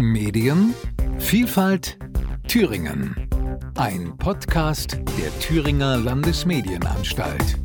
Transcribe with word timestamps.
Medien, 0.00 0.72
Vielfalt, 1.18 1.98
Thüringen. 2.48 3.14
Ein 3.74 4.16
Podcast 4.16 4.92
der 5.18 5.38
Thüringer 5.40 5.98
Landesmedienanstalt. 5.98 7.58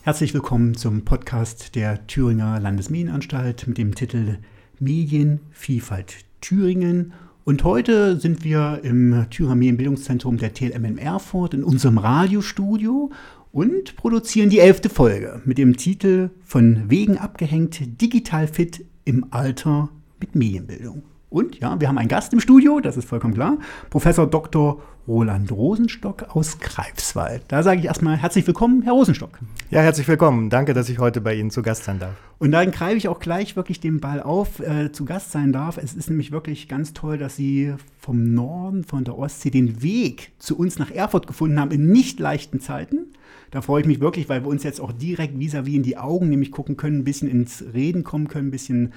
Herzlich 0.00 0.32
willkommen 0.32 0.74
zum 0.74 1.04
Podcast 1.04 1.74
der 1.74 2.06
Thüringer 2.06 2.58
Landesmedienanstalt 2.58 3.66
mit 3.66 3.76
dem 3.76 3.94
Titel 3.94 4.38
Medienvielfalt 4.78 6.24
Thüringen. 6.40 7.12
Und 7.44 7.64
heute 7.64 8.18
sind 8.18 8.44
wir 8.44 8.80
im 8.82 9.26
Thüringer 9.28 9.56
Medienbildungszentrum 9.56 10.38
der 10.38 10.54
TLM 10.54 10.86
in 10.86 10.96
Erfurt 10.96 11.52
in 11.52 11.64
unserem 11.64 11.98
Radiostudio 11.98 13.12
und 13.52 13.94
produzieren 13.96 14.48
die 14.48 14.60
elfte 14.60 14.88
Folge 14.88 15.42
mit 15.44 15.58
dem 15.58 15.76
Titel 15.76 16.30
Von 16.40 16.88
Wegen 16.88 17.18
abgehängt, 17.18 18.00
digital 18.00 18.48
fit 18.48 18.86
im 19.04 19.32
Alter 19.32 19.90
mit 20.20 20.34
Medienbildung. 20.34 21.02
Und 21.34 21.58
ja, 21.58 21.80
wir 21.80 21.88
haben 21.88 21.98
einen 21.98 22.08
Gast 22.08 22.32
im 22.32 22.38
Studio, 22.38 22.78
das 22.78 22.96
ist 22.96 23.08
vollkommen 23.08 23.34
klar, 23.34 23.58
Professor 23.90 24.24
Dr. 24.24 24.80
Roland 25.08 25.50
Rosenstock 25.50 26.26
aus 26.28 26.60
Greifswald. 26.60 27.42
Da 27.48 27.64
sage 27.64 27.80
ich 27.80 27.86
erstmal 27.86 28.16
herzlich 28.16 28.46
willkommen, 28.46 28.82
Herr 28.82 28.92
Rosenstock. 28.92 29.40
Ja, 29.68 29.80
herzlich 29.80 30.06
willkommen. 30.06 30.48
Danke, 30.48 30.74
dass 30.74 30.88
ich 30.88 31.00
heute 31.00 31.20
bei 31.20 31.34
Ihnen 31.34 31.50
zu 31.50 31.62
Gast 31.62 31.82
sein 31.82 31.98
darf. 31.98 32.14
Und 32.38 32.52
dann 32.52 32.70
greife 32.70 32.98
ich 32.98 33.08
auch 33.08 33.18
gleich 33.18 33.56
wirklich 33.56 33.80
den 33.80 33.98
Ball 33.98 34.22
auf, 34.22 34.60
äh, 34.60 34.92
zu 34.92 35.04
Gast 35.04 35.32
sein 35.32 35.52
darf. 35.52 35.76
Es 35.76 35.94
ist 35.94 36.08
nämlich 36.08 36.30
wirklich 36.30 36.68
ganz 36.68 36.92
toll, 36.92 37.18
dass 37.18 37.34
Sie 37.34 37.74
vom 37.98 38.32
Norden, 38.32 38.84
von 38.84 39.02
der 39.02 39.18
Ostsee, 39.18 39.50
den 39.50 39.82
Weg 39.82 40.30
zu 40.38 40.56
uns 40.56 40.78
nach 40.78 40.92
Erfurt 40.92 41.26
gefunden 41.26 41.58
haben 41.58 41.72
in 41.72 41.90
nicht 41.90 42.20
leichten 42.20 42.60
Zeiten. 42.60 43.08
Da 43.50 43.60
freue 43.60 43.80
ich 43.80 43.88
mich 43.88 43.98
wirklich, 43.98 44.28
weil 44.28 44.44
wir 44.44 44.48
uns 44.48 44.62
jetzt 44.62 44.80
auch 44.80 44.92
direkt 44.92 45.36
vis-à-vis 45.36 45.72
-vis 45.72 45.76
in 45.76 45.82
die 45.82 45.98
Augen 45.98 46.28
nämlich 46.28 46.52
gucken 46.52 46.76
können, 46.76 46.98
ein 46.98 47.04
bisschen 47.04 47.28
ins 47.28 47.64
Reden 47.74 48.04
kommen 48.04 48.28
können, 48.28 48.48
ein 48.48 48.52
bisschen 48.52 48.92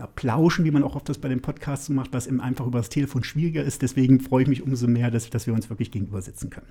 na, 0.00 0.06
plauschen, 0.06 0.64
wie 0.64 0.70
man 0.70 0.82
auch 0.82 0.96
oft 0.96 1.08
das 1.08 1.18
bei 1.18 1.28
den 1.28 1.42
Podcasts 1.42 1.90
macht, 1.90 2.12
was 2.12 2.26
eben 2.26 2.40
einfach 2.40 2.66
über 2.66 2.78
das 2.78 2.88
Telefon 2.88 3.22
schwieriger 3.22 3.62
ist. 3.62 3.82
Deswegen 3.82 4.20
freue 4.20 4.42
ich 4.44 4.48
mich 4.48 4.62
umso 4.62 4.88
mehr, 4.88 5.10
dass, 5.10 5.28
dass 5.28 5.46
wir 5.46 5.52
uns 5.52 5.68
wirklich 5.68 5.90
gegenüber 5.90 6.22
sitzen 6.22 6.48
können. 6.48 6.66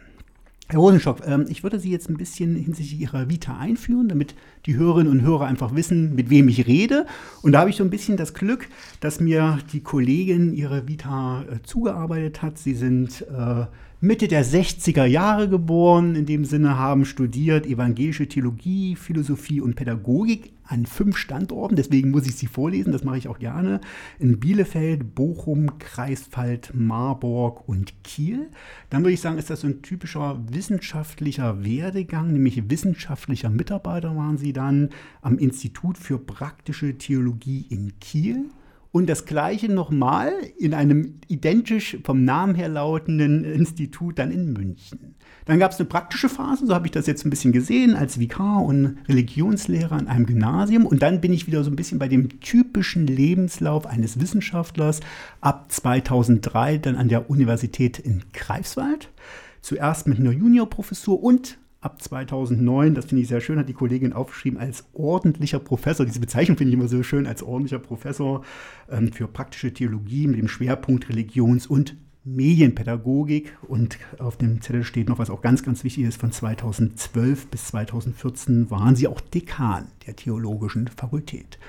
Herr 0.67 0.79
Rosenstock, 0.79 1.21
ähm, 1.25 1.45
ich 1.47 1.63
würde 1.63 1.79
Sie 1.79 1.91
jetzt 1.91 2.09
ein 2.09 2.17
bisschen 2.17 2.55
hinsichtlich 2.55 2.99
Ihrer 2.99 3.29
Vita 3.29 3.57
einführen, 3.57 4.07
damit 4.07 4.35
die 4.65 4.75
Hörerinnen 4.75 5.11
und 5.11 5.21
Hörer 5.21 5.45
einfach 5.45 5.75
wissen, 5.75 6.15
mit 6.15 6.29
wem 6.29 6.47
ich 6.47 6.67
rede. 6.67 7.05
Und 7.41 7.51
da 7.51 7.61
habe 7.61 7.69
ich 7.69 7.75
so 7.75 7.83
ein 7.83 7.89
bisschen 7.89 8.17
das 8.17 8.33
Glück, 8.33 8.67
dass 8.99 9.19
mir 9.19 9.59
die 9.73 9.81
Kollegin 9.81 10.53
Ihre 10.53 10.87
Vita 10.87 11.43
äh, 11.43 11.61
zugearbeitet 11.63 12.41
hat. 12.41 12.57
Sie 12.57 12.73
sind 12.73 13.25
äh, 13.35 13.65
Mitte 14.01 14.27
der 14.27 14.45
60er 14.45 15.05
Jahre 15.05 15.49
geboren, 15.49 16.15
in 16.15 16.25
dem 16.25 16.45
Sinne 16.45 16.77
haben 16.77 17.05
studiert 17.05 17.65
evangelische 17.65 18.27
Theologie, 18.27 18.95
Philosophie 18.95 19.61
und 19.61 19.75
Pädagogik 19.75 20.51
an 20.69 20.85
fünf 20.85 21.17
Standorten. 21.17 21.75
Deswegen 21.75 22.11
muss 22.11 22.27
ich 22.27 22.35
sie 22.35 22.47
vorlesen, 22.47 22.93
das 22.93 23.03
mache 23.03 23.17
ich 23.17 23.27
auch 23.27 23.39
gerne. 23.39 23.81
In 24.19 24.39
Bielefeld, 24.39 25.15
Bochum, 25.15 25.79
Greifswald, 25.79 26.71
Marburg 26.73 27.67
und 27.67 28.03
Kiel. 28.03 28.49
Dann 28.89 29.01
würde 29.01 29.13
ich 29.13 29.21
sagen, 29.21 29.37
ist 29.37 29.49
das 29.49 29.61
so 29.61 29.67
ein 29.67 29.81
typischer 29.81 30.39
wissenschaftlicher 30.51 31.63
Werdegang, 31.63 32.31
nämlich 32.31 32.69
wissenschaftlicher 32.69 33.49
Mitarbeiter 33.49 34.15
waren 34.15 34.37
sie 34.37 34.53
dann 34.53 34.89
am 35.21 35.37
Institut 35.39 35.97
für 35.97 36.19
praktische 36.19 36.97
Theologie 36.97 37.65
in 37.69 37.99
Kiel 37.99 38.49
und 38.91 39.07
das 39.07 39.25
gleiche 39.25 39.71
nochmal 39.71 40.33
in 40.57 40.73
einem 40.73 41.19
identisch 41.27 41.97
vom 42.03 42.23
Namen 42.25 42.55
her 42.55 42.69
lautenden 42.69 43.43
Institut 43.43 44.17
dann 44.17 44.31
in 44.31 44.53
München. 44.53 45.15
Dann 45.45 45.59
gab 45.59 45.71
es 45.71 45.79
eine 45.79 45.87
praktische 45.87 46.29
Phase, 46.29 46.65
so 46.65 46.73
habe 46.73 46.87
ich 46.87 46.91
das 46.91 47.07
jetzt 47.07 47.25
ein 47.25 47.29
bisschen 47.29 47.51
gesehen, 47.51 47.95
als 47.95 48.19
Vikar 48.19 48.63
und 48.63 48.97
Religionslehrer 49.07 49.95
an 49.95 50.07
einem 50.07 50.25
Gymnasium. 50.25 50.85
Und 50.85 51.01
dann 51.01 51.21
bin 51.21 51.33
ich 51.33 51.47
wieder 51.47 51.63
so 51.63 51.69
ein 51.69 51.75
bisschen 51.75 51.99
bei 51.99 52.07
dem 52.07 52.39
typischen 52.39 53.07
Lebenslauf 53.07 53.85
eines 53.85 54.19
Wissenschaftlers 54.19 55.01
ab 55.41 55.71
2003 55.71 56.79
dann 56.79 56.95
an 56.95 57.09
der 57.09 57.29
Universität 57.29 57.99
in 57.99 58.23
Greifswald. 58.33 59.09
Zuerst 59.61 60.07
mit 60.07 60.19
einer 60.19 60.31
Juniorprofessur 60.31 61.21
und 61.21 61.57
ab 61.81 62.01
2009, 62.01 62.93
das 62.93 63.05
finde 63.05 63.21
ich 63.21 63.27
sehr 63.27 63.41
schön, 63.41 63.57
hat 63.57 63.69
die 63.69 63.73
Kollegin 63.73 64.13
aufgeschrieben, 64.13 64.59
als 64.59 64.85
ordentlicher 64.93 65.59
Professor. 65.59 66.05
Diese 66.05 66.19
Bezeichnung 66.19 66.57
finde 66.57 66.71
ich 66.71 66.79
immer 66.79 66.87
so 66.87 67.03
schön, 67.03 67.25
als 67.25 67.43
ordentlicher 67.43 67.79
Professor 67.79 68.43
ähm, 68.89 69.11
für 69.11 69.27
praktische 69.27 69.73
Theologie 69.73 70.27
mit 70.27 70.39
dem 70.39 70.47
Schwerpunkt 70.47 71.09
Religions- 71.09 71.67
und 71.67 71.95
Medienpädagogik. 72.25 73.57
Und 73.67 73.97
auf 74.17 74.37
dem 74.37 74.61
Zettel 74.61 74.83
steht 74.83 75.07
noch, 75.07 75.19
was 75.19 75.29
auch 75.29 75.41
ganz, 75.41 75.63
ganz 75.63 75.83
wichtig 75.83 76.03
ist, 76.03 76.19
von 76.19 76.31
2012 76.31 77.47
bis 77.47 77.67
2014 77.67 78.69
waren 78.69 78.95
sie 78.95 79.07
auch 79.07 79.21
Dekan 79.21 79.87
der 80.05 80.15
Theologischen 80.15 80.87
Fakultät. 80.87 81.59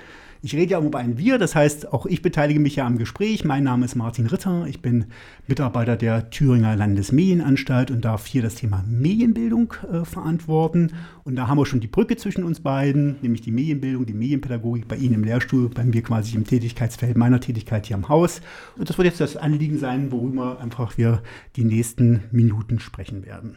Ich 0.43 0.55
rede 0.55 0.73
ja 0.73 0.78
um 0.78 0.95
ein 0.95 1.19
Wir, 1.19 1.37
das 1.37 1.55
heißt, 1.55 1.93
auch 1.93 2.06
ich 2.06 2.23
beteilige 2.23 2.61
mich 2.61 2.77
ja 2.77 2.87
am 2.87 2.97
Gespräch. 2.97 3.45
Mein 3.45 3.62
Name 3.62 3.84
ist 3.84 3.95
Martin 3.95 4.25
Ritter, 4.25 4.65
ich 4.67 4.81
bin 4.81 5.05
Mitarbeiter 5.47 5.97
der 5.97 6.31
Thüringer 6.31 6.77
Landesmedienanstalt 6.77 7.91
und 7.91 8.06
darf 8.06 8.25
hier 8.25 8.41
das 8.41 8.55
Thema 8.55 8.83
Medienbildung 8.89 9.75
äh, 9.93 10.06
verantworten. 10.06 10.93
Und 11.25 11.37
da 11.37 11.47
haben 11.47 11.59
wir 11.59 11.67
schon 11.67 11.81
die 11.81 11.89
Brücke 11.89 12.17
zwischen 12.17 12.43
uns 12.43 12.61
beiden, 12.61 13.17
nämlich 13.21 13.43
die 13.43 13.51
Medienbildung, 13.51 14.06
die 14.06 14.15
Medienpädagogik 14.15 14.89
bei 14.89 14.97
Ihnen 14.97 15.17
im 15.17 15.25
Lehrstuhl, 15.25 15.69
bei 15.69 15.84
mir 15.84 16.01
quasi 16.01 16.37
im 16.37 16.47
Tätigkeitsfeld 16.47 17.19
meiner 17.19 17.41
Tätigkeit 17.41 17.84
hier 17.84 17.97
am 17.97 18.09
Haus. 18.09 18.41
Und 18.78 18.89
das 18.89 18.97
wird 18.97 19.09
jetzt 19.09 19.21
das 19.21 19.37
Anliegen 19.37 19.78
sein, 19.78 20.11
worüber 20.11 20.59
einfach 20.59 20.97
wir 20.97 21.22
die 21.57 21.65
nächsten 21.65 22.22
Minuten 22.31 22.81
sprechen 22.81 23.27
werden. 23.27 23.57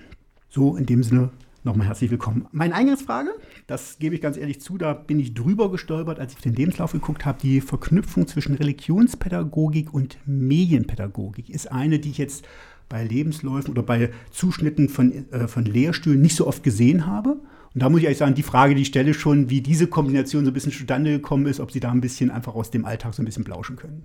So, 0.50 0.76
in 0.76 0.86
dem 0.86 1.02
Sinne, 1.02 1.30
Nochmal 1.66 1.88
herzlich 1.88 2.12
willkommen. 2.12 2.46
Meine 2.52 2.76
Eingangsfrage, 2.76 3.30
das 3.68 3.98
gebe 3.98 4.16
ich 4.16 4.22
ganz 4.22 4.36
ehrlich 4.36 4.60
zu, 4.60 4.78
da 4.78 4.92
bin 4.92 5.18
ich 5.18 5.34
drüber 5.34 5.72
gestolpert, 5.72 6.20
als 6.20 6.34
ich 6.34 6.42
den 6.42 6.56
Lebenslauf 6.56 6.92
geguckt 6.92 7.26
habe. 7.26 7.40
Die 7.42 7.62
Verknüpfung 7.62 8.28
zwischen 8.28 8.56
Religionspädagogik 8.56 9.94
und 9.94 10.18
Medienpädagogik 10.26 11.50
ist 11.50 11.72
eine, 11.72 12.00
die 12.00 12.10
ich 12.10 12.18
jetzt 12.18 12.46
bei 12.90 13.06
Lebensläufen 13.06 13.72
oder 13.72 13.82
bei 13.82 14.10
Zuschnitten 14.30 14.90
von, 14.90 15.32
äh, 15.32 15.48
von 15.48 15.64
Lehrstühlen 15.64 16.20
nicht 16.20 16.36
so 16.36 16.48
oft 16.48 16.64
gesehen 16.64 17.08
habe. 17.08 17.40
Und 17.74 17.82
da 17.82 17.90
muss 17.90 18.02
ich 18.02 18.08
eigentlich 18.08 18.18
sagen, 18.18 18.36
die 18.36 18.44
Frage, 18.44 18.76
die 18.76 18.82
ich 18.82 18.90
stelle 18.90 19.14
schon, 19.14 19.50
wie 19.50 19.62
diese 19.62 19.88
Kombination 19.88 20.44
so 20.44 20.52
ein 20.52 20.54
bisschen 20.54 20.74
zustande 20.74 21.12
gekommen 21.12 21.46
ist, 21.46 21.62
ob 21.62 21.72
Sie 21.72 21.80
da 21.80 21.92
ein 21.92 22.02
bisschen 22.02 22.30
einfach 22.30 22.56
aus 22.56 22.72
dem 22.72 22.84
Alltag 22.84 23.14
so 23.14 23.22
ein 23.22 23.26
bisschen 23.26 23.46
plauschen 23.46 23.78
können. 23.78 24.04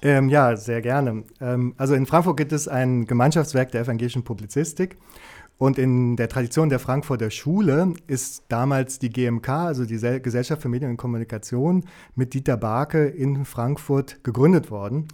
Ähm, 0.00 0.28
ja, 0.28 0.56
sehr 0.56 0.80
gerne. 0.80 1.24
Ähm, 1.40 1.74
also 1.76 1.94
in 1.94 2.06
Frankfurt 2.06 2.36
gibt 2.36 2.52
es 2.52 2.68
ein 2.68 3.06
Gemeinschaftswerk 3.06 3.72
der 3.72 3.80
evangelischen 3.80 4.22
Publizistik. 4.22 4.96
Und 5.56 5.78
in 5.78 6.16
der 6.16 6.28
Tradition 6.28 6.68
der 6.68 6.78
Frankfurter 6.78 7.30
Schule 7.30 7.94
ist 8.06 8.44
damals 8.48 8.98
die 8.98 9.10
GMK, 9.10 9.48
also 9.48 9.84
die 9.84 9.98
Gesellschaft 10.20 10.62
für 10.62 10.68
Medien 10.68 10.90
und 10.90 10.96
Kommunikation, 10.96 11.84
mit 12.16 12.34
Dieter 12.34 12.56
Barke 12.56 13.06
in 13.06 13.44
Frankfurt 13.44 14.22
gegründet 14.24 14.70
worden. 14.70 15.08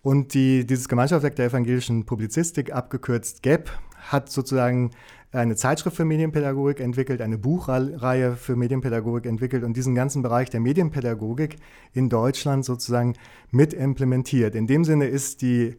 Und 0.00 0.34
die, 0.34 0.66
dieses 0.66 0.88
Gemeinschaftswerk 0.88 1.36
der 1.36 1.46
evangelischen 1.46 2.06
Publizistik, 2.06 2.72
abgekürzt 2.72 3.42
GEP, 3.42 3.70
hat 3.98 4.30
sozusagen 4.30 4.90
eine 5.30 5.56
Zeitschrift 5.56 5.96
für 5.96 6.04
Medienpädagogik 6.04 6.80
entwickelt, 6.80 7.20
eine 7.20 7.38
Buchreihe 7.38 8.36
für 8.36 8.56
Medienpädagogik 8.56 9.26
entwickelt 9.26 9.62
und 9.62 9.76
diesen 9.76 9.94
ganzen 9.94 10.22
Bereich 10.22 10.50
der 10.50 10.60
Medienpädagogik 10.60 11.56
in 11.92 12.08
Deutschland 12.08 12.64
sozusagen 12.64 13.14
mit 13.50 13.72
implementiert. 13.72 14.54
In 14.54 14.66
dem 14.66 14.84
Sinne 14.84 15.06
ist 15.06 15.40
die 15.40 15.76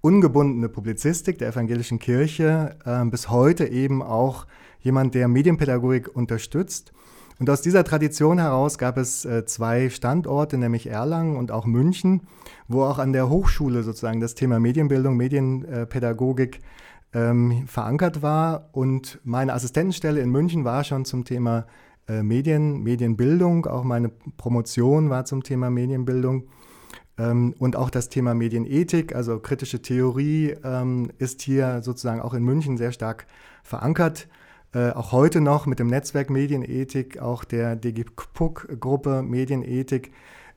ungebundene 0.00 0.68
Publizistik 0.68 1.38
der 1.38 1.48
evangelischen 1.48 1.98
Kirche 1.98 2.76
äh, 2.84 3.04
bis 3.04 3.30
heute 3.30 3.66
eben 3.66 4.02
auch 4.02 4.46
jemand, 4.80 5.14
der 5.14 5.28
Medienpädagogik 5.28 6.14
unterstützt. 6.14 6.92
Und 7.38 7.48
aus 7.48 7.62
dieser 7.62 7.84
Tradition 7.84 8.38
heraus 8.38 8.76
gab 8.76 8.98
es 8.98 9.24
äh, 9.24 9.46
zwei 9.46 9.88
Standorte, 9.88 10.58
nämlich 10.58 10.86
Erlangen 10.88 11.36
und 11.36 11.50
auch 11.50 11.64
München, 11.64 12.22
wo 12.68 12.82
auch 12.82 12.98
an 12.98 13.14
der 13.14 13.30
Hochschule 13.30 13.82
sozusagen 13.82 14.20
das 14.20 14.34
Thema 14.34 14.60
Medienbildung, 14.60 15.16
Medienpädagogik 15.16 16.60
ähm, 17.14 17.66
verankert 17.66 18.20
war. 18.20 18.68
Und 18.72 19.20
meine 19.24 19.54
Assistentenstelle 19.54 20.20
in 20.20 20.30
München 20.30 20.64
war 20.64 20.84
schon 20.84 21.06
zum 21.06 21.24
Thema 21.24 21.66
äh, 22.08 22.22
Medien, 22.22 22.82
Medienbildung. 22.82 23.66
Auch 23.66 23.84
meine 23.84 24.10
Promotion 24.36 25.08
war 25.08 25.24
zum 25.24 25.42
Thema 25.42 25.70
Medienbildung. 25.70 26.44
Ähm, 27.20 27.54
und 27.58 27.76
auch 27.76 27.90
das 27.90 28.08
Thema 28.08 28.34
Medienethik, 28.34 29.14
also 29.14 29.38
kritische 29.40 29.82
Theorie, 29.82 30.56
ähm, 30.64 31.10
ist 31.18 31.42
hier 31.42 31.82
sozusagen 31.82 32.20
auch 32.20 32.32
in 32.32 32.42
München 32.42 32.78
sehr 32.78 32.92
stark 32.92 33.26
verankert. 33.62 34.26
Äh, 34.72 34.90
auch 34.92 35.12
heute 35.12 35.40
noch 35.40 35.66
mit 35.66 35.80
dem 35.80 35.88
Netzwerk 35.88 36.30
Medienethik, 36.30 37.18
auch 37.18 37.44
der 37.44 37.76
DGPUC-Gruppe 37.76 39.22
Medienethik, 39.22 40.12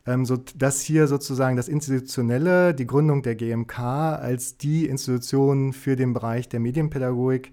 ähm, 0.05 0.25
so 0.25 0.37
dass 0.55 0.79
hier 0.81 1.07
sozusagen 1.07 1.57
das 1.57 1.67
Institutionelle, 1.67 2.73
die 2.73 2.87
Gründung 2.87 3.23
der 3.23 3.35
GMK 3.35 3.79
als 3.79 4.57
die 4.57 4.85
Institution 4.85 5.73
für 5.73 5.97
den 5.97 6.13
Bereich 6.13 6.47
der 6.47 6.61
Medienpädagogik 6.61 7.51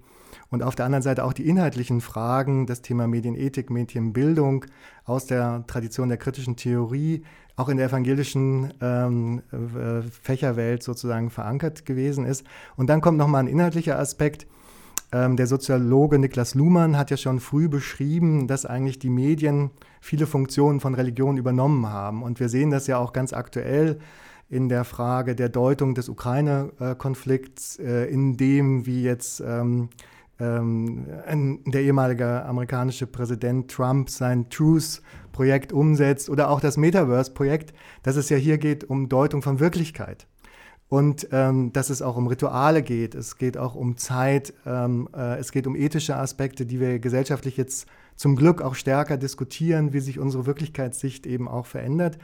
und 0.50 0.62
auf 0.62 0.74
der 0.74 0.86
anderen 0.86 1.02
Seite 1.02 1.24
auch 1.24 1.32
die 1.32 1.46
inhaltlichen 1.46 2.00
Fragen, 2.00 2.66
das 2.66 2.82
Thema 2.82 3.06
Medienethik, 3.06 3.70
Medienbildung 3.70 4.64
aus 5.04 5.26
der 5.26 5.64
Tradition 5.66 6.08
der 6.08 6.18
kritischen 6.18 6.56
Theorie 6.56 7.22
auch 7.56 7.68
in 7.68 7.76
der 7.76 7.88
evangelischen 7.88 8.72
ähm, 8.80 9.42
äh, 9.52 10.02
Fächerwelt 10.02 10.82
sozusagen 10.82 11.30
verankert 11.30 11.84
gewesen 11.84 12.24
ist. 12.24 12.44
Und 12.76 12.88
dann 12.88 13.00
kommt 13.00 13.18
nochmal 13.18 13.44
ein 13.44 13.48
inhaltlicher 13.48 13.98
Aspekt. 13.98 14.46
ähm, 15.12 15.36
der 15.36 15.46
Soziologe 15.46 16.18
Niklas 16.18 16.54
Luhmann 16.54 16.96
hat 16.96 17.10
ja 17.10 17.16
schon 17.16 17.40
früh 17.40 17.68
beschrieben, 17.68 18.46
dass 18.46 18.64
eigentlich 18.64 18.98
die 18.98 19.10
Medien 19.10 19.70
viele 20.00 20.26
Funktionen 20.26 20.80
von 20.80 20.94
Religion 20.94 21.36
übernommen 21.36 21.88
haben. 21.88 22.22
Und 22.22 22.40
wir 22.40 22.48
sehen 22.48 22.70
das 22.70 22.86
ja 22.86 22.98
auch 22.98 23.12
ganz 23.12 23.32
aktuell 23.32 23.98
in 24.48 24.68
der 24.68 24.84
Frage 24.84 25.34
der 25.34 25.48
Deutung 25.48 25.94
des 25.94 26.08
Ukraine-Konflikts, 26.08 27.78
äh, 27.78 28.06
in 28.06 28.36
dem, 28.36 28.86
wie 28.86 29.02
jetzt 29.02 29.42
ähm, 30.40 31.06
der 31.66 31.82
ehemalige 31.82 32.44
amerikanische 32.44 33.06
Präsident 33.06 33.70
Trump 33.70 34.10
sein 34.10 34.48
Truth-Projekt 34.50 35.72
umsetzt 35.72 36.30
oder 36.30 36.50
auch 36.50 36.60
das 36.60 36.76
Metaverse-Projekt, 36.76 37.72
dass 38.02 38.16
es 38.16 38.28
ja 38.28 38.36
hier 38.36 38.58
geht 38.58 38.84
um 38.84 39.08
Deutung 39.08 39.42
von 39.42 39.60
Wirklichkeit 39.60 40.26
und 40.90 41.28
ähm, 41.30 41.72
dass 41.72 41.88
es 41.88 42.02
auch 42.02 42.16
um 42.16 42.26
Rituale 42.26 42.82
geht, 42.82 43.14
es 43.14 43.38
geht 43.38 43.56
auch 43.56 43.76
um 43.76 43.96
Zeit, 43.96 44.52
ähm, 44.66 45.08
äh, 45.14 45.38
es 45.38 45.52
geht 45.52 45.68
um 45.68 45.76
ethische 45.76 46.16
Aspekte, 46.16 46.66
die 46.66 46.80
wir 46.80 46.98
gesellschaftlich 46.98 47.56
jetzt 47.56 47.86
zum 48.16 48.34
Glück 48.34 48.60
auch 48.60 48.74
stärker 48.74 49.16
diskutieren, 49.16 49.92
wie 49.92 50.00
sich 50.00 50.18
unsere 50.18 50.46
Wirklichkeitssicht 50.46 51.26
eben 51.26 51.46
auch 51.46 51.66
verändert. 51.66 52.18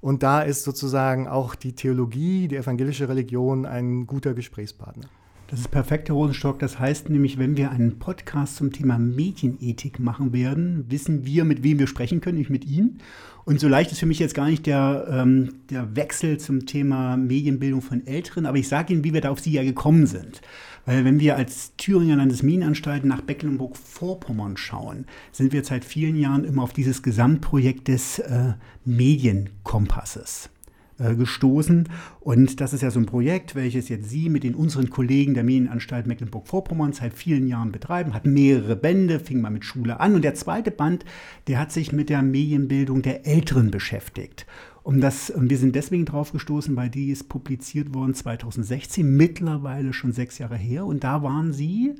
Und 0.00 0.22
da 0.22 0.40
ist 0.40 0.62
sozusagen 0.62 1.26
auch 1.26 1.56
die 1.56 1.74
Theologie, 1.74 2.46
die 2.46 2.56
evangelische 2.56 3.08
Religion 3.08 3.66
ein 3.66 4.06
guter 4.06 4.34
Gesprächspartner. 4.34 5.08
Das 5.52 5.60
ist 5.60 5.70
perfekt, 5.70 6.08
Herr 6.08 6.16
Rosenstock. 6.16 6.60
Das 6.60 6.78
heißt 6.78 7.10
nämlich, 7.10 7.38
wenn 7.38 7.58
wir 7.58 7.70
einen 7.70 7.98
Podcast 7.98 8.56
zum 8.56 8.72
Thema 8.72 8.96
Medienethik 8.96 9.98
machen 9.98 10.32
werden, 10.32 10.86
wissen 10.88 11.26
wir, 11.26 11.44
mit 11.44 11.62
wem 11.62 11.78
wir 11.78 11.86
sprechen 11.86 12.22
können, 12.22 12.38
nicht 12.38 12.48
mit 12.48 12.64
Ihnen. 12.64 13.00
Und 13.44 13.60
so 13.60 13.68
leicht 13.68 13.92
ist 13.92 13.98
für 13.98 14.06
mich 14.06 14.18
jetzt 14.18 14.34
gar 14.34 14.46
nicht 14.46 14.64
der, 14.64 15.06
ähm, 15.10 15.56
der 15.68 15.94
Wechsel 15.94 16.38
zum 16.38 16.64
Thema 16.64 17.18
Medienbildung 17.18 17.82
von 17.82 18.06
Älteren, 18.06 18.46
aber 18.46 18.56
ich 18.56 18.66
sage 18.66 18.94
Ihnen, 18.94 19.04
wie 19.04 19.12
wir 19.12 19.20
da 19.20 19.28
auf 19.28 19.40
Sie 19.40 19.52
ja 19.52 19.62
gekommen 19.62 20.06
sind. 20.06 20.40
Weil 20.86 21.04
wenn 21.04 21.20
wir 21.20 21.36
als 21.36 21.76
Thüringer 21.76 22.16
Landesmienenanstalten 22.16 23.06
nach 23.06 23.26
Mecklenburg-Vorpommern 23.26 24.56
schauen, 24.56 25.04
sind 25.32 25.52
wir 25.52 25.62
seit 25.64 25.84
vielen 25.84 26.16
Jahren 26.16 26.44
immer 26.44 26.62
auf 26.62 26.72
dieses 26.72 27.02
Gesamtprojekt 27.02 27.88
des 27.88 28.20
äh, 28.20 28.54
Medienkompasses. 28.86 30.48
Äh, 30.98 31.16
gestoßen. 31.16 31.88
Und 32.20 32.60
das 32.60 32.74
ist 32.74 32.82
ja 32.82 32.90
so 32.90 33.00
ein 33.00 33.06
Projekt, 33.06 33.54
welches 33.54 33.88
jetzt 33.88 34.10
Sie 34.10 34.28
mit 34.28 34.44
den 34.44 34.54
unseren 34.54 34.90
Kollegen 34.90 35.32
der 35.32 35.42
Medienanstalt 35.42 36.06
Mecklenburg-Vorpommern 36.06 36.92
seit 36.92 37.14
vielen 37.14 37.46
Jahren 37.46 37.72
betreiben, 37.72 38.12
hat 38.12 38.26
mehrere 38.26 38.76
Bände, 38.76 39.18
fing 39.18 39.40
mal 39.40 39.50
mit 39.50 39.64
Schule 39.64 40.00
an. 40.00 40.14
Und 40.14 40.22
der 40.22 40.34
zweite 40.34 40.70
Band, 40.70 41.06
der 41.46 41.58
hat 41.58 41.72
sich 41.72 41.92
mit 41.92 42.10
der 42.10 42.20
Medienbildung 42.20 43.00
der 43.00 43.26
Älteren 43.26 43.70
beschäftigt. 43.70 44.46
Um 44.82 45.00
das, 45.00 45.32
wir 45.34 45.56
sind 45.56 45.74
deswegen 45.76 46.04
drauf 46.04 46.32
gestoßen, 46.32 46.76
weil 46.76 46.90
die 46.90 47.10
ist 47.10 47.28
publiziert 47.30 47.94
worden 47.94 48.12
2016, 48.12 49.16
mittlerweile 49.16 49.94
schon 49.94 50.12
sechs 50.12 50.38
Jahre 50.38 50.56
her. 50.56 50.84
Und 50.84 51.04
da 51.04 51.22
waren 51.22 51.54
Sie 51.54 51.94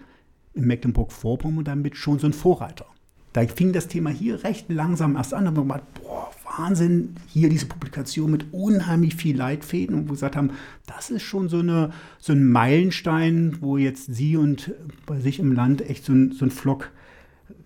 in 0.52 0.66
Mecklenburg-Vorpommern 0.66 1.64
damit 1.64 1.96
schon 1.96 2.18
so 2.18 2.26
ein 2.26 2.34
Vorreiter. 2.34 2.91
Da 3.32 3.46
fing 3.46 3.72
das 3.72 3.88
Thema 3.88 4.10
hier 4.10 4.44
recht 4.44 4.70
langsam 4.70 5.16
erst 5.16 5.32
an, 5.32 5.46
aber 5.46 5.64
man 5.64 5.78
hat, 5.78 5.94
boah, 5.94 6.30
Wahnsinn, 6.58 7.14
hier 7.28 7.48
diese 7.48 7.66
Publikation 7.66 8.30
mit 8.30 8.52
unheimlich 8.52 9.16
viel 9.16 9.36
Leitfäden 9.36 9.94
und 9.94 10.02
wo 10.02 10.08
wir 10.08 10.12
gesagt 10.14 10.36
haben, 10.36 10.50
das 10.86 11.10
ist 11.10 11.22
schon 11.22 11.48
so, 11.48 11.60
eine, 11.60 11.90
so 12.18 12.32
ein 12.32 12.46
Meilenstein, 12.46 13.56
wo 13.60 13.76
jetzt 13.76 14.14
Sie 14.14 14.36
und 14.36 14.72
bei 15.06 15.20
sich 15.20 15.38
im 15.38 15.52
Land 15.52 15.88
echt 15.88 16.04
so 16.04 16.12
ein, 16.12 16.32
so 16.32 16.44
ein 16.44 16.50
Flock 16.50 16.90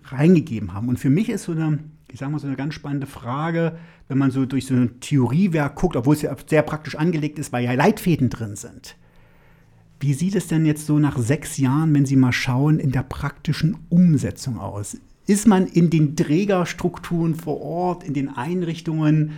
reingegeben 0.05 0.73
haben. 0.73 0.87
Und 0.87 0.99
für 0.99 1.09
mich 1.09 1.29
ist 1.29 1.43
so 1.43 1.51
eine, 1.51 1.79
ich 2.09 2.19
sage 2.19 2.31
mal, 2.31 2.39
so 2.39 2.47
eine 2.47 2.55
ganz 2.55 2.73
spannende 2.73 3.07
Frage, 3.07 3.77
wenn 4.07 4.17
man 4.17 4.31
so 4.31 4.45
durch 4.45 4.65
so 4.65 4.73
ein 4.73 4.99
Theoriewerk 5.01 5.75
guckt, 5.75 5.97
obwohl 5.97 6.15
es 6.15 6.21
ja 6.21 6.33
sehr 6.47 6.61
praktisch 6.61 6.95
angelegt 6.95 7.39
ist, 7.39 7.51
weil 7.51 7.65
ja 7.65 7.73
Leitfäden 7.73 8.29
drin 8.29 8.55
sind. 8.55 8.95
Wie 9.99 10.13
sieht 10.13 10.35
es 10.35 10.47
denn 10.47 10.65
jetzt 10.65 10.85
so 10.85 10.99
nach 10.99 11.17
sechs 11.17 11.57
Jahren, 11.57 11.93
wenn 11.93 12.05
Sie 12.05 12.15
mal 12.15 12.31
schauen, 12.31 12.79
in 12.79 12.91
der 12.91 13.01
praktischen 13.01 13.77
Umsetzung 13.89 14.59
aus? 14.59 14.97
Ist 15.27 15.47
man 15.47 15.67
in 15.67 15.89
den 15.89 16.15
Trägerstrukturen 16.15 17.35
vor 17.35 17.61
Ort, 17.61 18.03
in 18.03 18.13
den 18.13 18.29
Einrichtungen 18.29 19.33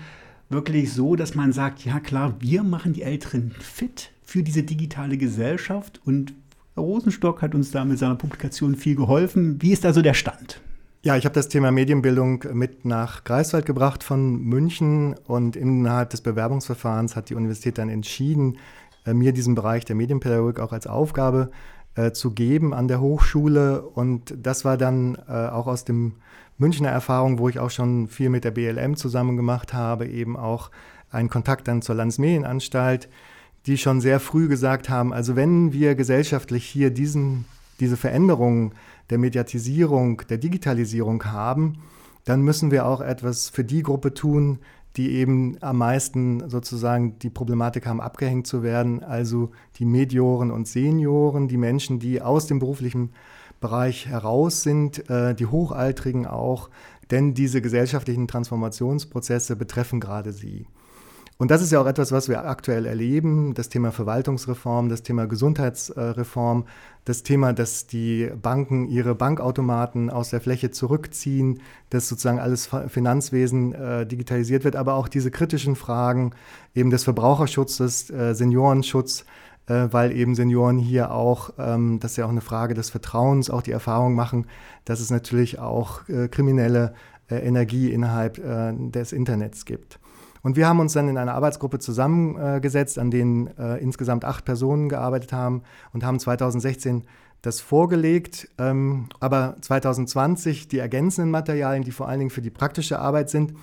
wirklich 0.49 0.93
so, 0.93 1.15
dass 1.15 1.35
man 1.35 1.51
sagt, 1.51 1.83
ja 1.83 1.99
klar, 1.99 2.35
wir 2.39 2.63
machen 2.63 2.93
die 2.93 3.01
Älteren 3.01 3.51
fit 3.59 4.11
für 4.23 4.43
diese 4.43 4.63
digitale 4.63 5.17
Gesellschaft 5.17 5.99
und 6.05 6.33
Herr 6.75 6.83
Rosenstock 6.83 7.41
hat 7.41 7.55
uns 7.55 7.71
da 7.71 7.83
mit 7.83 7.99
seiner 7.99 8.15
Publikation 8.15 8.75
viel 8.75 8.95
geholfen. 8.95 9.61
Wie 9.61 9.71
ist 9.71 9.83
da 9.83 9.91
so 9.91 10.01
der 10.01 10.13
Stand? 10.13 10.61
Ja, 11.01 11.17
ich 11.17 11.25
habe 11.25 11.33
das 11.33 11.49
Thema 11.49 11.71
Medienbildung 11.71 12.43
mit 12.53 12.85
nach 12.85 13.23
Greifswald 13.23 13.65
gebracht 13.65 14.03
von 14.03 14.41
München 14.41 15.15
und 15.25 15.55
innerhalb 15.55 16.09
des 16.11 16.21
Bewerbungsverfahrens 16.21 17.15
hat 17.15 17.29
die 17.29 17.35
Universität 17.35 17.77
dann 17.77 17.89
entschieden, 17.89 18.57
äh, 19.05 19.13
mir 19.13 19.31
diesen 19.31 19.55
Bereich 19.55 19.85
der 19.85 19.95
Medienpädagogik 19.95 20.59
auch 20.59 20.73
als 20.73 20.87
Aufgabe 20.87 21.51
äh, 21.95 22.11
zu 22.11 22.31
geben 22.31 22.73
an 22.73 22.87
der 22.87 23.01
Hochschule. 23.01 23.81
Und 23.81 24.33
das 24.37 24.65
war 24.65 24.77
dann 24.77 25.15
äh, 25.27 25.31
auch 25.31 25.67
aus 25.67 25.85
dem 25.85 26.15
Münchner 26.57 26.89
Erfahrung, 26.89 27.39
wo 27.39 27.49
ich 27.49 27.59
auch 27.59 27.71
schon 27.71 28.07
viel 28.07 28.29
mit 28.29 28.43
der 28.43 28.51
BLM 28.51 28.95
zusammen 28.95 29.37
gemacht 29.37 29.73
habe, 29.73 30.07
eben 30.07 30.35
auch 30.35 30.71
ein 31.09 31.29
Kontakt 31.29 31.67
dann 31.67 31.81
zur 31.81 31.95
Landesmedienanstalt, 31.95 33.09
die 33.65 33.77
schon 33.77 34.01
sehr 34.01 34.19
früh 34.19 34.47
gesagt 34.47 34.89
haben, 34.89 35.13
also 35.13 35.35
wenn 35.35 35.73
wir 35.73 35.95
gesellschaftlich 35.95 36.65
hier 36.65 36.91
diesen, 36.91 37.45
diese 37.79 37.97
Veränderung 37.97 38.73
der 39.09 39.17
Mediatisierung, 39.17 40.21
der 40.29 40.37
Digitalisierung 40.37 41.23
haben, 41.25 41.79
dann 42.25 42.41
müssen 42.41 42.71
wir 42.71 42.85
auch 42.85 43.01
etwas 43.01 43.49
für 43.49 43.63
die 43.63 43.83
Gruppe 43.83 44.13
tun, 44.13 44.59
die 44.99 45.11
eben 45.11 45.55
am 45.61 45.77
meisten 45.77 46.49
sozusagen 46.49 47.17
die 47.19 47.29
Problematik 47.29 47.85
haben, 47.85 48.01
abgehängt 48.01 48.47
zu 48.47 48.63
werden, 48.63 49.01
also 49.01 49.51
die 49.77 49.85
Medioren 49.85 50.51
und 50.51 50.67
Senioren, 50.67 51.47
die 51.47 51.55
Menschen, 51.55 51.99
die 51.99 52.21
aus 52.21 52.47
dem 52.47 52.59
beruflichen 52.59 53.13
Bereich 53.61 54.07
heraus 54.07 54.61
sind, 54.61 55.09
äh, 55.09 55.33
die 55.35 55.45
Hochaltrigen 55.45 56.27
auch, 56.27 56.69
denn 57.11 57.33
diese 57.33 57.61
gesellschaftlichen 57.61 58.27
Transformationsprozesse 58.27 59.55
betreffen 59.55 60.01
gerade 60.01 60.33
sie. 60.33 60.65
Und 61.41 61.51
das 61.51 61.61
ist 61.61 61.71
ja 61.71 61.79
auch 61.79 61.85
etwas, 61.85 62.11
was 62.11 62.27
wir 62.27 62.43
aktuell 62.43 62.85
erleben, 62.85 63.53
das 63.53 63.69
Thema 63.69 63.93
Verwaltungsreform, 63.93 64.89
das 64.89 65.03
Thema 65.03 65.25
Gesundheitsreform, 65.25 66.65
das 67.05 67.23
Thema, 67.23 67.53
dass 67.53 67.87
die 67.87 68.29
Banken 68.41 68.89
ihre 68.89 69.15
Bankautomaten 69.15 70.09
aus 70.09 70.31
der 70.31 70.41
Fläche 70.41 70.69
zurückziehen, 70.69 71.61
dass 71.91 72.09
sozusagen 72.09 72.39
alles 72.39 72.69
Finanzwesen 72.89 73.73
äh, 73.73 74.05
digitalisiert 74.05 74.65
wird, 74.65 74.75
aber 74.75 74.95
auch 74.95 75.07
diese 75.07 75.31
kritischen 75.31 75.77
Fragen 75.77 76.31
eben 76.75 76.89
des 76.89 77.05
Verbraucherschutzes, 77.05 78.09
äh, 78.09 78.35
Seniorenschutz, 78.35 79.23
äh, 79.67 79.87
weil 79.91 80.11
eben 80.11 80.35
Senioren 80.35 80.77
hier 80.77 81.11
auch, 81.11 81.53
ähm, 81.57 82.01
das 82.01 82.11
ist 82.11 82.17
ja 82.17 82.25
auch 82.25 82.31
eine 82.31 82.41
Frage 82.41 82.73
des 82.73 82.89
Vertrauens, 82.89 83.49
auch 83.49 83.61
die 83.61 83.71
Erfahrung 83.71 84.13
machen, 84.13 84.45
dass 84.83 84.99
es 84.99 85.09
natürlich 85.09 85.57
auch 85.57 86.01
äh, 86.09 86.27
kriminelle 86.27 86.95
äh, 87.31 87.37
Energie 87.37 87.93
innerhalb 87.93 88.39
äh, 88.39 88.73
des 88.73 89.13
Internets 89.13 89.63
gibt. 89.63 89.99
Und 90.41 90.55
wir 90.55 90.67
haben 90.67 90.79
uns 90.79 90.93
dann 90.93 91.09
in 91.09 91.17
einer 91.17 91.33
Arbeitsgruppe 91.33 91.79
zusammengesetzt, 91.79 92.97
an 92.97 93.11
denen 93.11 93.47
äh, 93.57 93.77
insgesamt 93.77 94.25
acht 94.25 94.45
Personen 94.45 94.89
gearbeitet 94.89 95.33
haben 95.33 95.63
und 95.93 96.03
haben 96.03 96.19
2016 96.19 97.03
das 97.41 97.61
vorgelegt, 97.61 98.49
ähm, 98.57 99.07
aber 99.19 99.55
2020 99.61 100.67
die 100.67 100.79
ergänzenden 100.79 101.31
Materialien, 101.31 101.83
die 101.83 101.91
vor 101.91 102.07
allen 102.07 102.19
Dingen 102.19 102.31
für 102.31 102.41
die 102.41 102.49
praktische 102.49 102.99
Arbeit 102.99 103.29
sind. 103.29 103.53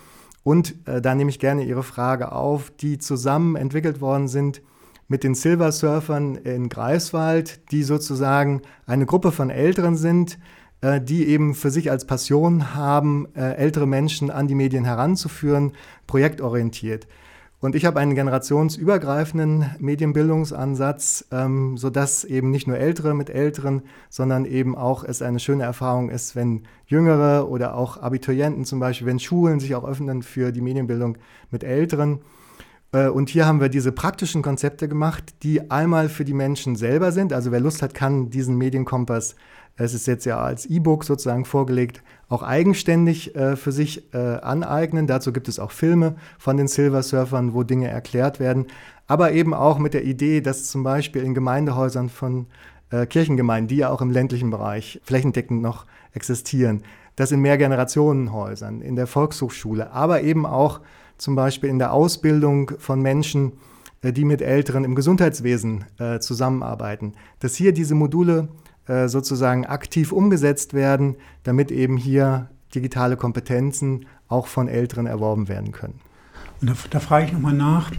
Und 0.43 0.75
äh, 0.87 1.01
da 1.03 1.15
nehme 1.15 1.31
ich 1.31 1.39
gerne 1.39 1.65
Ihre 1.65 1.83
Frage 1.83 2.33
auf, 2.33 2.71
die 2.71 2.99
zusammen 2.99 3.57
entwickelt 3.57 4.01
worden 4.01 4.29
sind 4.29 4.63
mit 5.09 5.25
den 5.25 5.35
Silver 5.35 5.73
Surfern 5.73 6.37
in 6.37 6.69
Greifswald, 6.69 7.71
die 7.71 7.83
sozusagen 7.83 8.63
eine 8.87 9.07
Gruppe 9.07 9.31
von 9.31 9.51
Älteren 9.51 9.97
sind, 9.97 10.39
äh, 10.81 11.01
die 11.01 11.27
eben 11.27 11.55
für 11.55 11.71
sich 11.71 11.91
als 11.91 12.07
Passion 12.07 12.75
haben, 12.75 13.29
äh, 13.35 13.55
ältere 13.55 13.87
Menschen 13.87 14.31
an 14.31 14.47
die 14.47 14.55
Medien 14.55 14.85
heranzuführen, 14.85 15.73
projektorientiert. 16.07 17.07
Und 17.59 17.75
ich 17.75 17.87
habe 17.87 17.99
einen 18.01 18.15
generationsübergreifenden 18.15 19.71
Medienbildungsansatz, 19.79 21.25
ähm, 21.33 21.79
sodass 21.79 22.23
eben 22.25 22.51
nicht 22.51 22.69
nur 22.69 22.77
Ältere 22.77 23.15
mit 23.15 23.31
Älteren, 23.31 23.83
sondern 24.11 24.45
eben 24.45 24.77
auch 24.77 25.03
es 25.03 25.23
eine 25.23 25.41
schöne 25.41 25.65
Erfahrung 25.65 26.11
ist, 26.11 26.37
wenn 26.37 26.65
Jüngere 26.87 27.49
oder 27.49 27.75
auch 27.75 27.97
Abiturienten 27.97 28.67
zum 28.67 28.79
Beispiel, 28.79 29.07
wenn 29.07 29.19
Schulen 29.19 29.59
sich 29.59 29.75
auch 29.75 29.85
öffnen 29.85 30.23
für 30.23 30.53
die 30.53 30.61
Medienbildung 30.61 31.17
mit 31.51 31.65
Älteren. 31.65 32.21
Äh, 32.93 33.09
und 33.09 33.31
hier 33.31 33.47
haben 33.47 33.61
wir 33.61 33.71
diese 33.71 33.91
praktischen 33.91 34.43
Konzepte 34.43 34.87
gemacht, 34.87 35.35
die 35.43 35.71
einmal 35.71 36.11
für 36.11 36.27
die 36.27 36.35
Menschen 36.35 36.77
selber 36.77 37.11
sind. 37.11 37.33
Also 37.33 37.53
wer 37.53 37.61
Lust 37.61 37.81
hat, 37.81 37.95
kann 37.95 38.29
diesen 38.29 38.59
Medienkompass 38.59 39.35
es 39.77 39.95
ist 39.95 40.07
jetzt 40.07 40.25
ja 40.25 40.39
als 40.39 40.67
E-Book 40.67 41.05
sozusagen 41.05 41.45
vorgelegt, 41.45 42.03
auch 42.29 42.43
eigenständig 42.43 43.37
äh, 43.37 43.57
für 43.57 43.73
sich 43.73 44.13
äh, 44.15 44.19
aneignen. 44.19 45.07
Dazu 45.07 45.33
gibt 45.33 45.49
es 45.49 45.59
auch 45.59 45.71
Filme 45.71 46.17
von 46.39 46.57
den 46.57 46.67
Silver 46.67 47.03
Surfern, 47.03 47.53
wo 47.55 47.63
Dinge 47.63 47.89
erklärt 47.89 48.41
werden, 48.41 48.67
aber 49.07 49.33
eben 49.33 49.55
auch 49.55 49.79
mit 49.79 49.95
der 49.95 50.05
Idee, 50.05 50.41
dass 50.41 50.65
zum 50.65 50.83
Beispiel 50.83 51.23
in 51.23 51.35
Gemeindehäusern 51.35 52.09
von 52.09 52.47
äh, 52.91 53.07
Kirchengemeinden, 53.07 53.69
die 53.69 53.77
ja 53.77 53.91
auch 53.91 54.01
im 54.01 54.11
ländlichen 54.11 54.51
Bereich 54.51 55.01
flächendeckend 55.05 55.61
noch 55.61 55.87
existieren, 56.13 56.83
dass 57.15 57.33
in 57.33 57.41
Mehrgenerationenhäusern, 57.41 58.81
in 58.81 58.97
der 58.97 59.07
Volkshochschule, 59.07 59.93
aber 59.93 60.23
eben 60.23 60.47
auch 60.47 60.81
zum 61.19 61.35
Beispiel 61.35 61.71
in 61.71 61.79
der 61.79 61.93
Ausbildung 61.93 62.73
von 62.79 63.01
Menschen, 63.01 63.53
äh, 64.03 64.13
die 64.13 64.25
mit 64.25 64.41
Älteren 64.41 64.85
im 64.85 64.95
Gesundheitswesen 64.95 65.85
äh, 65.99 66.19
zusammenarbeiten, 66.19 67.13
dass 67.41 67.57
hier 67.57 67.73
diese 67.73 67.95
Module 67.95 68.49
äh, 68.87 69.09
sozusagen 69.09 69.67
aktiv 69.67 70.13
umgesetzt 70.13 70.75
werden, 70.75 71.17
damit 71.43 71.71
eben 71.71 71.97
hier 71.97 72.51
digitale 72.75 73.17
Kompetenzen 73.17 74.07
auch 74.29 74.47
von 74.47 74.69
Älteren 74.69 75.07
erworben 75.07 75.49
werden 75.49 75.73
können. 75.73 76.01
Und 76.61 76.71
da, 76.71 76.75
da 76.91 77.01
frage 77.01 77.27
ich 77.27 77.33
nochmal 77.33 77.55
nach, 77.55 77.91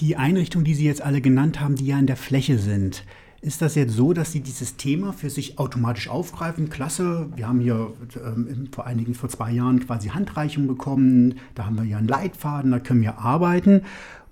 die 0.00 0.16
Einrichtungen, 0.16 0.64
die 0.64 0.74
Sie 0.74 0.84
jetzt 0.84 1.02
alle 1.02 1.20
genannt 1.20 1.60
haben, 1.60 1.76
die 1.76 1.86
ja 1.86 1.98
in 1.98 2.06
der 2.06 2.16
Fläche 2.16 2.58
sind, 2.58 3.04
ist 3.40 3.62
das 3.62 3.74
jetzt 3.74 3.92
so, 3.92 4.12
dass 4.12 4.32
Sie 4.32 4.40
dieses 4.40 4.76
Thema 4.76 5.12
für 5.12 5.30
sich 5.30 5.58
automatisch 5.58 6.08
aufgreifen? 6.08 6.68
Klasse, 6.68 7.28
wir 7.36 7.46
haben 7.46 7.60
hier 7.60 7.92
ähm, 8.16 8.68
vor 8.72 8.86
einigen, 8.86 9.14
vor 9.14 9.28
zwei 9.28 9.52
Jahren 9.52 9.78
quasi 9.80 10.08
Handreichung 10.08 10.66
bekommen, 10.66 11.36
da 11.54 11.66
haben 11.66 11.76
wir 11.76 11.84
ja 11.84 11.98
einen 11.98 12.08
Leitfaden, 12.08 12.72
da 12.72 12.80
können 12.80 13.02
wir 13.02 13.18
arbeiten. 13.18 13.82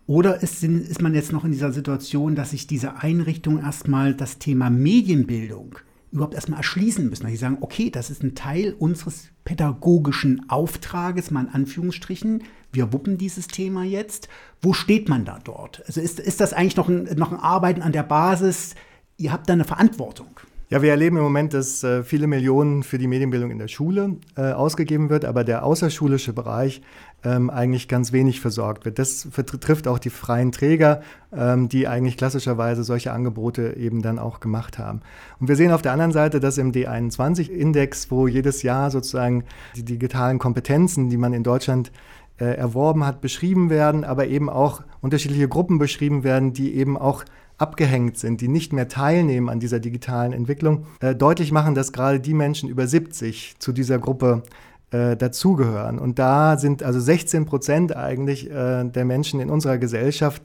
Oder 0.07 0.43
ist, 0.43 0.63
ist 0.63 1.03
man 1.03 1.15
jetzt 1.15 1.33
noch 1.33 1.45
in 1.45 1.53
dieser 1.53 1.73
Situation, 1.73 2.35
dass 2.35 2.51
sich 2.51 2.67
diese 2.67 2.97
Einrichtung 2.97 3.59
erstmal 3.59 4.15
das 4.15 4.39
Thema 4.39 4.69
Medienbildung 4.69 5.79
überhaupt 6.13 6.35
erstmal 6.35 6.59
erschließen 6.59 7.09
müssen? 7.09 7.27
Sie 7.27 7.37
sagen, 7.37 7.59
okay, 7.63 7.91
das 7.91 8.11
ist 8.11 8.23
ein 8.23 8.35
Teil 8.35 8.75
unseres 8.79 9.29
pädagogischen 9.45 10.49
Auftrages, 10.51 11.31
mal 11.31 11.47
in 11.47 11.49
Anführungsstrichen. 11.49 12.43
Wir 12.71 12.93
wuppen 12.93 13.17
dieses 13.17 13.47
Thema 13.47 13.85
jetzt. 13.85 14.29
Wo 14.61 14.75
steht 14.75 15.09
man 15.09 15.25
da 15.25 15.39
dort? 15.43 15.83
Also 15.87 16.01
ist, 16.03 16.21
ist 16.21 16.41
das 16.41 16.53
eigentlich 16.53 16.77
noch 16.77 16.89
ein, 16.89 17.05
noch 17.17 17.33
ein 17.33 17.39
Arbeiten 17.39 17.81
an 17.81 17.93
der 17.93 18.03
Basis? 18.03 18.75
Ihr 19.17 19.33
habt 19.33 19.49
da 19.49 19.55
eine 19.55 19.65
Verantwortung. 19.65 20.41
Ja, 20.71 20.81
wir 20.81 20.91
erleben 20.91 21.19
im 21.19 21.23
Moment, 21.23 21.53
dass 21.53 21.85
äh, 21.85 22.03
viele 22.03 22.27
Millionen 22.27 22.83
für 22.83 22.97
die 22.97 23.07
Medienbildung 23.07 23.51
in 23.51 23.59
der 23.59 23.69
Schule 23.69 24.17
äh, 24.35 24.53
ausgegeben 24.53 25.11
wird, 25.11 25.27
aber 25.27 25.45
der 25.45 25.63
außerschulische 25.63 26.33
Bereich 26.33 26.81
ähm, 27.23 27.51
eigentlich 27.51 27.87
ganz 27.87 28.13
wenig 28.13 28.41
versorgt 28.41 28.87
wird. 28.87 28.99
Das 28.99 29.27
betrifft 29.27 29.87
auch 29.87 29.99
die 29.99 30.09
freien 30.09 30.53
Träger, 30.53 31.03
ähm, 31.37 31.69
die 31.69 31.87
eigentlich 31.87 32.17
klassischerweise 32.17 32.83
solche 32.83 33.13
Angebote 33.13 33.77
eben 33.77 34.01
dann 34.01 34.19
auch 34.19 34.41
gemacht 34.41 34.79
haben. 34.79 35.01
Und 35.39 35.49
wir 35.49 35.57
sehen 35.57 35.71
auf 35.71 35.83
der 35.83 35.93
anderen 35.93 36.13
Seite, 36.13 36.41
dass 36.41 36.57
im 36.57 36.73
D21-Index, 36.73 38.11
wo 38.11 38.27
jedes 38.27 38.63
Jahr 38.63 38.91
sozusagen 38.91 39.45
die 39.77 39.85
digitalen 39.85 40.39
Kompetenzen, 40.39 41.11
die 41.11 41.19
man 41.19 41.35
in 41.35 41.43
Deutschland 41.43 41.93
äh, 42.41 42.47
erworben 42.47 43.05
hat, 43.05 43.21
beschrieben 43.21 43.69
werden, 43.69 44.03
aber 44.03 44.29
eben 44.29 44.49
auch 44.49 44.83
unterschiedliche 45.03 45.47
Gruppen 45.47 45.79
beschrieben 45.79 46.25
werden, 46.25 46.55
die 46.55 46.75
eben 46.75 46.97
auch 46.97 47.25
abgehängt 47.59 48.19
sind, 48.19 48.41
die 48.41 48.49
nicht 48.49 48.73
mehr 48.73 48.89
teilnehmen 48.89 49.49
an 49.49 49.61
dieser 49.61 49.81
digitalen 49.81 50.33
Entwicklung, 50.33 50.87
äh, 51.01 51.15
deutlich 51.15 51.53
machen, 51.53 51.75
dass 51.75 51.93
gerade 51.93 52.21
die 52.21 52.35
Menschen 52.35 52.69
über 52.69 52.87
70 52.87 53.57
zu 53.59 53.73
dieser 53.73 53.99
Gruppe 53.99 54.43
äh, 54.91 55.17
dazugehören. 55.17 55.99
Und 55.99 56.19
da 56.19 56.57
sind 56.59 56.83
also 56.83 57.01
16 57.01 57.47
Prozent 57.47 57.97
eigentlich 57.97 58.51
äh, 58.51 58.85
der 58.85 59.05
Menschen 59.05 59.41
in 59.41 59.51
unserer 59.51 59.79
Gesellschaft 59.79 60.43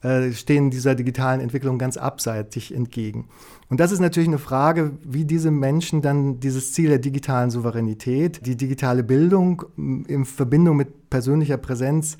äh, 0.00 0.30
stehen 0.30 0.70
dieser 0.70 0.94
digitalen 0.94 1.40
Entwicklung 1.40 1.76
ganz 1.76 1.96
abseitig 1.96 2.72
entgegen. 2.72 3.28
Und 3.68 3.80
das 3.80 3.90
ist 3.90 3.98
natürlich 3.98 4.28
eine 4.28 4.38
Frage, 4.38 4.92
wie 5.02 5.24
diese 5.24 5.50
Menschen 5.50 6.02
dann 6.02 6.38
dieses 6.38 6.72
Ziel 6.72 6.88
der 6.88 7.00
digitalen 7.00 7.50
Souveränität, 7.50 8.46
die 8.46 8.56
digitale 8.56 9.02
Bildung 9.02 9.64
in 9.76 10.24
Verbindung 10.24 10.76
mit 10.76 11.10
persönlicher 11.10 11.56
Präsenz 11.56 12.16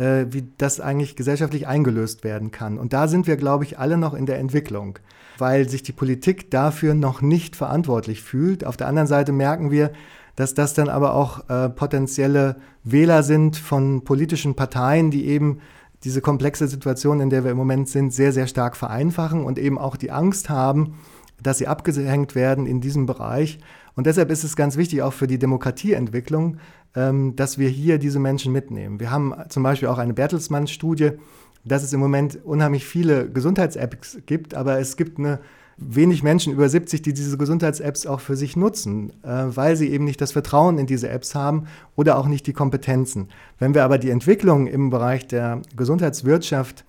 äh, 0.00 0.32
wie 0.32 0.48
das 0.56 0.80
eigentlich 0.80 1.14
gesellschaftlich 1.14 1.68
eingelöst 1.68 2.24
werden 2.24 2.50
kann. 2.50 2.78
Und 2.78 2.94
da 2.94 3.06
sind 3.06 3.26
wir, 3.26 3.36
glaube 3.36 3.64
ich, 3.64 3.78
alle 3.78 3.98
noch 3.98 4.14
in 4.14 4.24
der 4.24 4.38
Entwicklung, 4.38 4.98
weil 5.36 5.68
sich 5.68 5.82
die 5.82 5.92
Politik 5.92 6.50
dafür 6.50 6.94
noch 6.94 7.20
nicht 7.20 7.54
verantwortlich 7.54 8.22
fühlt. 8.22 8.64
Auf 8.64 8.78
der 8.78 8.88
anderen 8.88 9.06
Seite 9.06 9.32
merken 9.32 9.70
wir, 9.70 9.92
dass 10.36 10.54
das 10.54 10.72
dann 10.72 10.88
aber 10.88 11.14
auch 11.14 11.50
äh, 11.50 11.68
potenzielle 11.68 12.56
Wähler 12.82 13.22
sind 13.22 13.58
von 13.58 14.02
politischen 14.02 14.54
Parteien, 14.54 15.10
die 15.10 15.26
eben 15.26 15.60
diese 16.02 16.22
komplexe 16.22 16.66
Situation, 16.66 17.20
in 17.20 17.28
der 17.28 17.44
wir 17.44 17.50
im 17.50 17.58
Moment 17.58 17.90
sind, 17.90 18.14
sehr, 18.14 18.32
sehr 18.32 18.46
stark 18.46 18.76
vereinfachen 18.76 19.44
und 19.44 19.58
eben 19.58 19.76
auch 19.76 19.96
die 19.96 20.10
Angst 20.10 20.48
haben, 20.48 20.94
dass 21.42 21.58
sie 21.58 21.66
abgehängt 21.66 22.34
werden 22.34 22.64
in 22.64 22.80
diesem 22.80 23.04
Bereich. 23.04 23.58
Und 23.96 24.06
deshalb 24.06 24.30
ist 24.30 24.44
es 24.44 24.56
ganz 24.56 24.78
wichtig, 24.78 25.02
auch 25.02 25.12
für 25.12 25.26
die 25.26 25.38
Demokratieentwicklung, 25.38 26.56
ähm, 26.94 27.36
dass 27.36 27.58
wir 27.58 27.68
hier 27.68 27.98
diese 27.98 28.18
Menschen 28.18 28.52
mitnehmen. 28.52 29.00
Wir 29.00 29.10
haben 29.10 29.34
zum 29.48 29.62
Beispiel 29.62 29.88
auch 29.88 29.98
eine 29.98 30.14
Bertelsmann-Studie, 30.14 31.12
dass 31.64 31.82
es 31.82 31.92
im 31.92 32.00
Moment 32.00 32.38
unheimlich 32.44 32.86
viele 32.86 33.30
Gesundheits-Apps 33.30 34.18
gibt, 34.26 34.54
aber 34.54 34.78
es 34.78 34.96
gibt 34.96 35.18
eine 35.18 35.40
wenig 35.80 36.22
Menschen 36.22 36.52
über 36.52 36.68
70, 36.68 37.02
die 37.02 37.14
diese 37.14 37.38
Gesundheits-Apps 37.38 38.06
auch 38.06 38.20
für 38.20 38.36
sich 38.36 38.54
nutzen, 38.56 39.10
äh, 39.22 39.44
weil 39.48 39.76
sie 39.76 39.88
eben 39.88 40.04
nicht 40.04 40.20
das 40.20 40.32
Vertrauen 40.32 40.78
in 40.78 40.86
diese 40.86 41.08
Apps 41.08 41.34
haben 41.34 41.64
oder 41.96 42.18
auch 42.18 42.26
nicht 42.26 42.46
die 42.46 42.52
Kompetenzen. 42.52 43.28
Wenn 43.58 43.74
wir 43.74 43.84
aber 43.84 43.98
die 43.98 44.10
Entwicklung 44.10 44.66
im 44.66 44.90
Bereich 44.90 45.26
der 45.26 45.62
Gesundheitswirtschaft, 45.76 46.84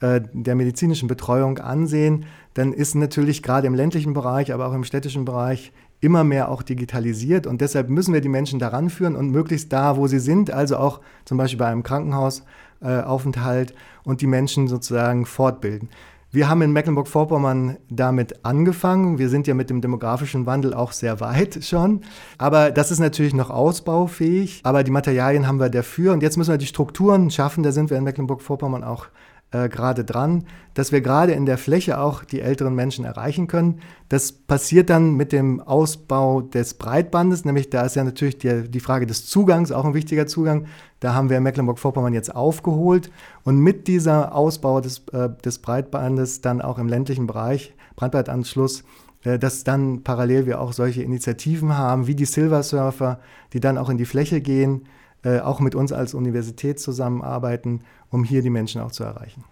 äh, 0.00 0.20
der 0.32 0.54
medizinischen 0.54 1.08
Betreuung 1.08 1.58
ansehen, 1.58 2.26
dann 2.54 2.72
ist 2.72 2.94
natürlich 2.94 3.42
gerade 3.42 3.66
im 3.66 3.74
ländlichen 3.74 4.14
Bereich, 4.14 4.52
aber 4.52 4.66
auch 4.66 4.74
im 4.74 4.84
städtischen 4.84 5.24
Bereich 5.24 5.72
immer 6.00 6.24
mehr 6.24 6.50
auch 6.50 6.62
digitalisiert 6.62 7.46
und 7.46 7.60
deshalb 7.60 7.88
müssen 7.88 8.12
wir 8.12 8.20
die 8.20 8.28
Menschen 8.28 8.58
daran 8.58 8.90
führen 8.90 9.16
und 9.16 9.30
möglichst 9.30 9.72
da, 9.72 9.96
wo 9.96 10.06
sie 10.06 10.18
sind, 10.18 10.50
also 10.50 10.76
auch 10.76 11.00
zum 11.24 11.38
Beispiel 11.38 11.58
bei 11.58 11.66
einem 11.66 11.82
Krankenhausaufenthalt 11.82 13.70
äh, 13.70 13.74
und 14.04 14.20
die 14.20 14.26
Menschen 14.26 14.68
sozusagen 14.68 15.26
fortbilden. 15.26 15.88
Wir 16.34 16.48
haben 16.48 16.62
in 16.62 16.72
Mecklenburg-Vorpommern 16.72 17.76
damit 17.88 18.44
angefangen. 18.44 19.18
Wir 19.18 19.28
sind 19.28 19.46
ja 19.46 19.54
mit 19.54 19.70
dem 19.70 19.80
demografischen 19.80 20.46
Wandel 20.46 20.74
auch 20.74 20.90
sehr 20.90 21.20
weit 21.20 21.62
schon. 21.62 22.00
Aber 22.38 22.72
das 22.72 22.90
ist 22.90 22.98
natürlich 22.98 23.34
noch 23.34 23.50
ausbaufähig. 23.50 24.60
Aber 24.64 24.82
die 24.82 24.90
Materialien 24.90 25.46
haben 25.46 25.60
wir 25.60 25.68
dafür. 25.68 26.12
Und 26.12 26.24
jetzt 26.24 26.36
müssen 26.36 26.50
wir 26.50 26.58
die 26.58 26.66
Strukturen 26.66 27.30
schaffen. 27.30 27.62
Da 27.62 27.70
sind 27.70 27.88
wir 27.88 27.98
in 27.98 28.02
Mecklenburg-Vorpommern 28.02 28.82
auch 28.82 29.06
äh, 29.54 29.68
gerade 29.68 30.04
dran, 30.04 30.44
dass 30.74 30.90
wir 30.90 31.00
gerade 31.00 31.32
in 31.32 31.46
der 31.46 31.58
Fläche 31.58 32.00
auch 32.00 32.24
die 32.24 32.40
älteren 32.40 32.74
Menschen 32.74 33.04
erreichen 33.04 33.46
können. 33.46 33.80
Das 34.08 34.32
passiert 34.32 34.90
dann 34.90 35.14
mit 35.14 35.30
dem 35.30 35.60
Ausbau 35.60 36.40
des 36.40 36.74
Breitbandes, 36.74 37.44
nämlich 37.44 37.70
da 37.70 37.82
ist 37.82 37.94
ja 37.94 38.02
natürlich 38.02 38.38
die, 38.38 38.68
die 38.68 38.80
Frage 38.80 39.06
des 39.06 39.26
Zugangs 39.26 39.70
auch 39.70 39.84
ein 39.84 39.94
wichtiger 39.94 40.26
Zugang. 40.26 40.66
Da 40.98 41.14
haben 41.14 41.30
wir 41.30 41.40
Mecklenburg-Vorpommern 41.40 42.14
jetzt 42.14 42.34
aufgeholt 42.34 43.12
und 43.44 43.58
mit 43.58 43.86
dieser 43.86 44.34
Ausbau 44.34 44.80
des, 44.80 45.04
äh, 45.12 45.30
des 45.44 45.60
Breitbandes 45.60 46.40
dann 46.40 46.60
auch 46.60 46.78
im 46.78 46.88
ländlichen 46.88 47.28
Bereich, 47.28 47.74
Brandbreitanschluss, 47.94 48.82
äh, 49.22 49.38
dass 49.38 49.62
dann 49.62 50.02
parallel 50.02 50.46
wir 50.46 50.60
auch 50.60 50.72
solche 50.72 51.02
Initiativen 51.02 51.78
haben, 51.78 52.08
wie 52.08 52.16
die 52.16 52.24
Silver 52.24 52.64
Surfer, 52.64 53.20
die 53.52 53.60
dann 53.60 53.78
auch 53.78 53.88
in 53.88 53.98
die 53.98 54.04
Fläche 54.04 54.40
gehen, 54.40 54.86
äh, 55.24 55.40
auch 55.40 55.60
mit 55.60 55.74
uns 55.74 55.92
als 55.92 56.14
Universität 56.14 56.78
zusammenarbeiten, 56.78 57.80
um 58.10 58.24
hier 58.24 58.42
die 58.42 58.50
Menschen 58.50 58.80
auch 58.80 58.92
zu 58.92 59.04
erreichen. 59.04 59.44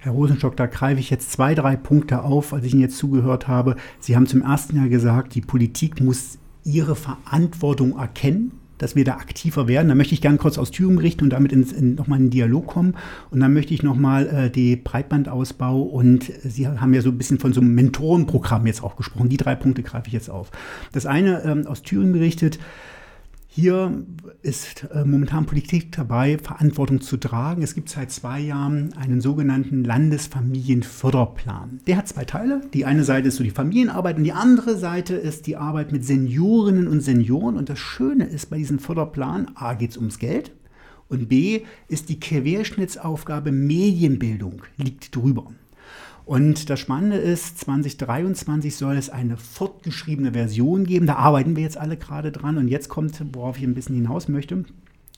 Herr 0.00 0.12
Rosenstock, 0.12 0.56
da 0.56 0.66
greife 0.66 0.98
ich 0.98 1.10
jetzt 1.10 1.30
zwei, 1.30 1.54
drei 1.54 1.76
Punkte 1.76 2.24
auf, 2.24 2.52
als 2.52 2.64
ich 2.64 2.72
Ihnen 2.72 2.82
jetzt 2.82 2.98
zugehört 2.98 3.46
habe. 3.46 3.76
Sie 4.00 4.16
haben 4.16 4.26
zum 4.26 4.42
ersten 4.42 4.76
Jahr 4.76 4.88
gesagt, 4.88 5.36
die 5.36 5.40
Politik 5.40 6.00
muss 6.00 6.38
ihre 6.64 6.96
Verantwortung 6.96 7.96
erkennen, 7.96 8.52
dass 8.78 8.96
wir 8.96 9.04
da 9.04 9.12
aktiver 9.12 9.68
werden. 9.68 9.88
Da 9.88 9.94
möchte 9.94 10.14
ich 10.14 10.20
gerne 10.20 10.38
kurz 10.38 10.58
aus 10.58 10.72
Thüringen 10.72 10.96
berichten 10.96 11.22
und 11.22 11.30
damit 11.30 11.52
ins, 11.52 11.72
in, 11.72 11.94
nochmal 11.94 12.18
in 12.18 12.26
den 12.26 12.30
Dialog 12.30 12.66
kommen. 12.66 12.94
Und 13.30 13.38
dann 13.38 13.52
möchte 13.52 13.74
ich 13.74 13.84
nochmal 13.84 14.26
äh, 14.26 14.50
den 14.50 14.82
Breitbandausbau 14.82 15.80
und 15.80 16.32
Sie 16.42 16.66
haben 16.66 16.92
ja 16.92 17.00
so 17.00 17.10
ein 17.10 17.18
bisschen 17.18 17.38
von 17.38 17.52
so 17.52 17.60
einem 17.60 17.74
Mentorenprogramm 17.76 18.66
jetzt 18.66 18.82
auch 18.82 18.96
gesprochen. 18.96 19.28
Die 19.28 19.36
drei 19.36 19.54
Punkte 19.54 19.84
greife 19.84 20.08
ich 20.08 20.12
jetzt 20.12 20.30
auf. 20.30 20.50
Das 20.90 21.06
eine 21.06 21.44
ähm, 21.44 21.66
aus 21.68 21.82
Thüringen 21.82 22.12
berichtet, 22.12 22.58
hier 23.54 24.02
ist 24.40 24.86
äh, 24.94 25.04
momentan 25.04 25.44
Politik 25.44 25.92
dabei, 25.92 26.38
Verantwortung 26.38 27.02
zu 27.02 27.18
tragen. 27.18 27.60
Es 27.60 27.74
gibt 27.74 27.90
seit 27.90 28.10
zwei 28.10 28.40
Jahren 28.40 28.94
einen 28.94 29.20
sogenannten 29.20 29.84
Landesfamilienförderplan. 29.84 31.80
Der 31.86 31.98
hat 31.98 32.08
zwei 32.08 32.24
Teile. 32.24 32.62
Die 32.72 32.86
eine 32.86 33.04
Seite 33.04 33.28
ist 33.28 33.36
so 33.36 33.44
die 33.44 33.50
Familienarbeit 33.50 34.16
und 34.16 34.24
die 34.24 34.32
andere 34.32 34.78
Seite 34.78 35.16
ist 35.16 35.46
die 35.46 35.56
Arbeit 35.56 35.92
mit 35.92 36.02
Seniorinnen 36.02 36.88
und 36.88 37.02
Senioren. 37.02 37.58
Und 37.58 37.68
das 37.68 37.78
Schöne 37.78 38.24
ist 38.24 38.48
bei 38.48 38.56
diesem 38.56 38.78
Förderplan, 38.78 39.50
a 39.54 39.74
geht 39.74 39.90
es 39.90 39.98
ums 39.98 40.18
Geld 40.18 40.52
und 41.10 41.28
b 41.28 41.60
ist 41.88 42.08
die 42.08 42.18
Querschnittsaufgabe 42.18 43.52
Medienbildung 43.52 44.62
liegt 44.78 45.14
drüber. 45.14 45.52
Und 46.24 46.70
das 46.70 46.78
Spannende 46.78 47.16
ist, 47.16 47.58
2023 47.58 48.76
soll 48.76 48.96
es 48.96 49.10
eine 49.10 49.36
fortgeschriebene 49.36 50.32
Version 50.32 50.84
geben. 50.84 51.06
Da 51.06 51.16
arbeiten 51.16 51.56
wir 51.56 51.62
jetzt 51.62 51.76
alle 51.76 51.96
gerade 51.96 52.30
dran. 52.30 52.58
Und 52.58 52.68
jetzt 52.68 52.88
kommt, 52.88 53.20
worauf 53.32 53.58
ich 53.58 53.64
ein 53.64 53.74
bisschen 53.74 53.96
hinaus 53.96 54.28
möchte, 54.28 54.64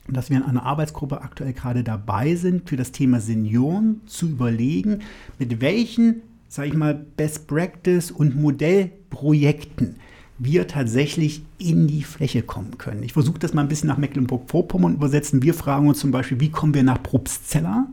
dass 0.07 0.29
wir 0.29 0.37
in 0.37 0.43
einer 0.43 0.63
Arbeitsgruppe 0.63 1.21
aktuell 1.21 1.53
gerade 1.53 1.83
dabei 1.83 2.35
sind, 2.35 2.69
für 2.69 2.77
das 2.77 2.91
Thema 2.91 3.19
Senioren 3.19 4.01
zu 4.07 4.27
überlegen, 4.29 4.99
mit 5.37 5.61
welchen, 5.61 6.21
sage 6.47 6.69
ich 6.69 6.75
mal, 6.75 6.93
Best 6.93 7.47
Practice 7.47 8.11
und 8.11 8.35
Modellprojekten 8.35 9.97
wir 10.37 10.67
tatsächlich 10.67 11.43
in 11.57 11.87
die 11.87 12.03
Fläche 12.03 12.41
kommen 12.41 12.77
können. 12.77 13.03
Ich 13.03 13.13
versuche 13.13 13.39
das 13.39 13.53
mal 13.53 13.61
ein 13.61 13.69
bisschen 13.69 13.87
nach 13.87 13.97
Mecklenburg-Vorpommern 13.97 14.95
übersetzen. 14.95 15.41
Wir 15.41 15.53
fragen 15.53 15.87
uns 15.87 15.99
zum 15.99 16.11
Beispiel, 16.11 16.39
wie 16.39 16.51
kommen 16.51 16.73
wir 16.73 16.83
nach 16.83 17.01
Probstzella? 17.01 17.87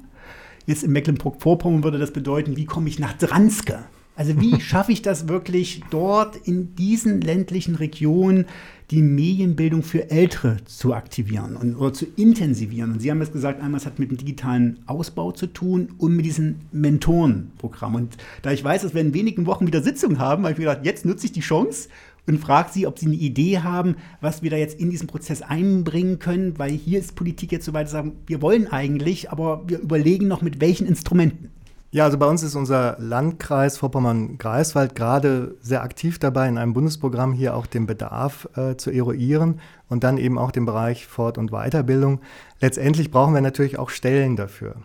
Jetzt 0.66 0.84
in 0.84 0.92
Mecklenburg-Vorpommern 0.92 1.84
würde 1.84 1.98
das 1.98 2.12
bedeuten, 2.12 2.56
wie 2.56 2.64
komme 2.64 2.88
ich 2.88 2.98
nach 2.98 3.14
Dranske? 3.14 3.84
Also 4.14 4.40
wie 4.40 4.60
schaffe 4.60 4.92
ich 4.92 5.02
das 5.02 5.28
wirklich 5.28 5.82
dort 5.90 6.36
in 6.36 6.74
diesen 6.74 7.20
ländlichen 7.20 7.74
Regionen 7.74 8.46
die 8.90 9.00
Medienbildung 9.00 9.82
für 9.82 10.10
Ältere 10.10 10.58
zu 10.66 10.92
aktivieren 10.92 11.56
und, 11.56 11.76
oder 11.76 11.92
zu 11.92 12.06
intensivieren? 12.16 12.92
Und 12.92 13.00
Sie 13.00 13.10
haben 13.10 13.22
es 13.22 13.32
gesagt, 13.32 13.60
einmal 13.60 13.80
es 13.80 13.86
hat 13.86 13.98
mit 13.98 14.10
dem 14.10 14.18
digitalen 14.18 14.80
Ausbau 14.86 15.32
zu 15.32 15.46
tun 15.46 15.94
und 15.98 16.14
mit 16.14 16.26
diesem 16.26 16.56
Mentorenprogramm. 16.72 17.94
Und 17.94 18.16
da 18.42 18.52
ich 18.52 18.62
weiß, 18.62 18.82
dass 18.82 18.94
wir 18.94 19.00
in 19.00 19.14
wenigen 19.14 19.46
Wochen 19.46 19.66
wieder 19.66 19.82
Sitzungen 19.82 20.18
haben, 20.18 20.44
habe 20.44 20.52
ich 20.52 20.58
mir 20.58 20.66
gedacht, 20.66 20.84
jetzt 20.84 21.06
nutze 21.06 21.26
ich 21.26 21.32
die 21.32 21.40
Chance 21.40 21.88
und 22.26 22.38
frage 22.38 22.70
Sie, 22.72 22.86
ob 22.86 22.98
Sie 22.98 23.06
eine 23.06 23.16
Idee 23.16 23.60
haben, 23.60 23.96
was 24.20 24.42
wir 24.42 24.50
da 24.50 24.56
jetzt 24.56 24.78
in 24.78 24.90
diesen 24.90 25.06
Prozess 25.06 25.42
einbringen 25.42 26.18
können, 26.18 26.58
weil 26.58 26.70
hier 26.70 26.98
ist 26.98 27.16
Politik 27.16 27.52
jetzt 27.52 27.64
so 27.64 27.72
weit, 27.72 27.88
sagen, 27.88 28.12
wir 28.26 28.42
wollen 28.42 28.68
eigentlich, 28.68 29.30
aber 29.30 29.62
wir 29.66 29.78
überlegen 29.80 30.28
noch 30.28 30.42
mit 30.42 30.60
welchen 30.60 30.86
Instrumenten. 30.86 31.50
Ja, 31.94 32.04
also 32.04 32.16
bei 32.16 32.26
uns 32.26 32.42
ist 32.42 32.54
unser 32.54 32.96
Landkreis 32.98 33.76
Vorpommern-Greifswald 33.76 34.94
gerade 34.94 35.56
sehr 35.60 35.82
aktiv 35.82 36.18
dabei, 36.18 36.48
in 36.48 36.56
einem 36.56 36.72
Bundesprogramm 36.72 37.34
hier 37.34 37.54
auch 37.54 37.66
den 37.66 37.84
Bedarf 37.84 38.48
äh, 38.56 38.76
zu 38.76 38.90
eruieren 38.90 39.60
und 39.90 40.02
dann 40.02 40.16
eben 40.16 40.38
auch 40.38 40.52
den 40.52 40.64
Bereich 40.64 41.06
Fort- 41.06 41.36
und 41.36 41.50
Weiterbildung. 41.50 42.20
Letztendlich 42.62 43.10
brauchen 43.10 43.34
wir 43.34 43.42
natürlich 43.42 43.78
auch 43.78 43.90
Stellen 43.90 44.36
dafür. 44.36 44.76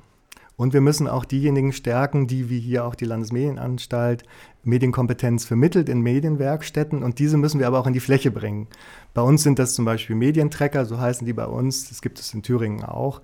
Und 0.57 0.73
wir 0.73 0.81
müssen 0.81 1.07
auch 1.07 1.23
diejenigen 1.23 1.71
stärken, 1.71 2.25
die 2.25 2.49
wie 2.49 2.59
hier 2.59 2.83
auch 2.85 2.95
die 2.95 3.05
Landesmedienanstalt 3.05 4.23
Medienkompetenz 4.63 5.45
vermittelt 5.45 5.87
in 5.87 6.01
Medienwerkstätten 6.01 7.03
und 7.03 7.19
diese 7.19 7.37
müssen 7.37 7.59
wir 7.59 7.67
aber 7.67 7.79
auch 7.79 7.87
in 7.87 7.93
die 7.93 7.99
Fläche 7.99 8.31
bringen. 8.31 8.67
Bei 9.13 9.21
uns 9.21 9.43
sind 9.43 9.59
das 9.59 9.75
zum 9.75 9.85
Beispiel 9.85 10.15
Medientracker, 10.15 10.85
so 10.85 10.99
heißen 10.99 11.25
die 11.27 11.33
bei 11.33 11.45
uns, 11.45 11.89
das 11.89 12.01
gibt 12.01 12.19
es 12.19 12.33
in 12.33 12.41
Thüringen 12.41 12.83
auch 12.83 13.21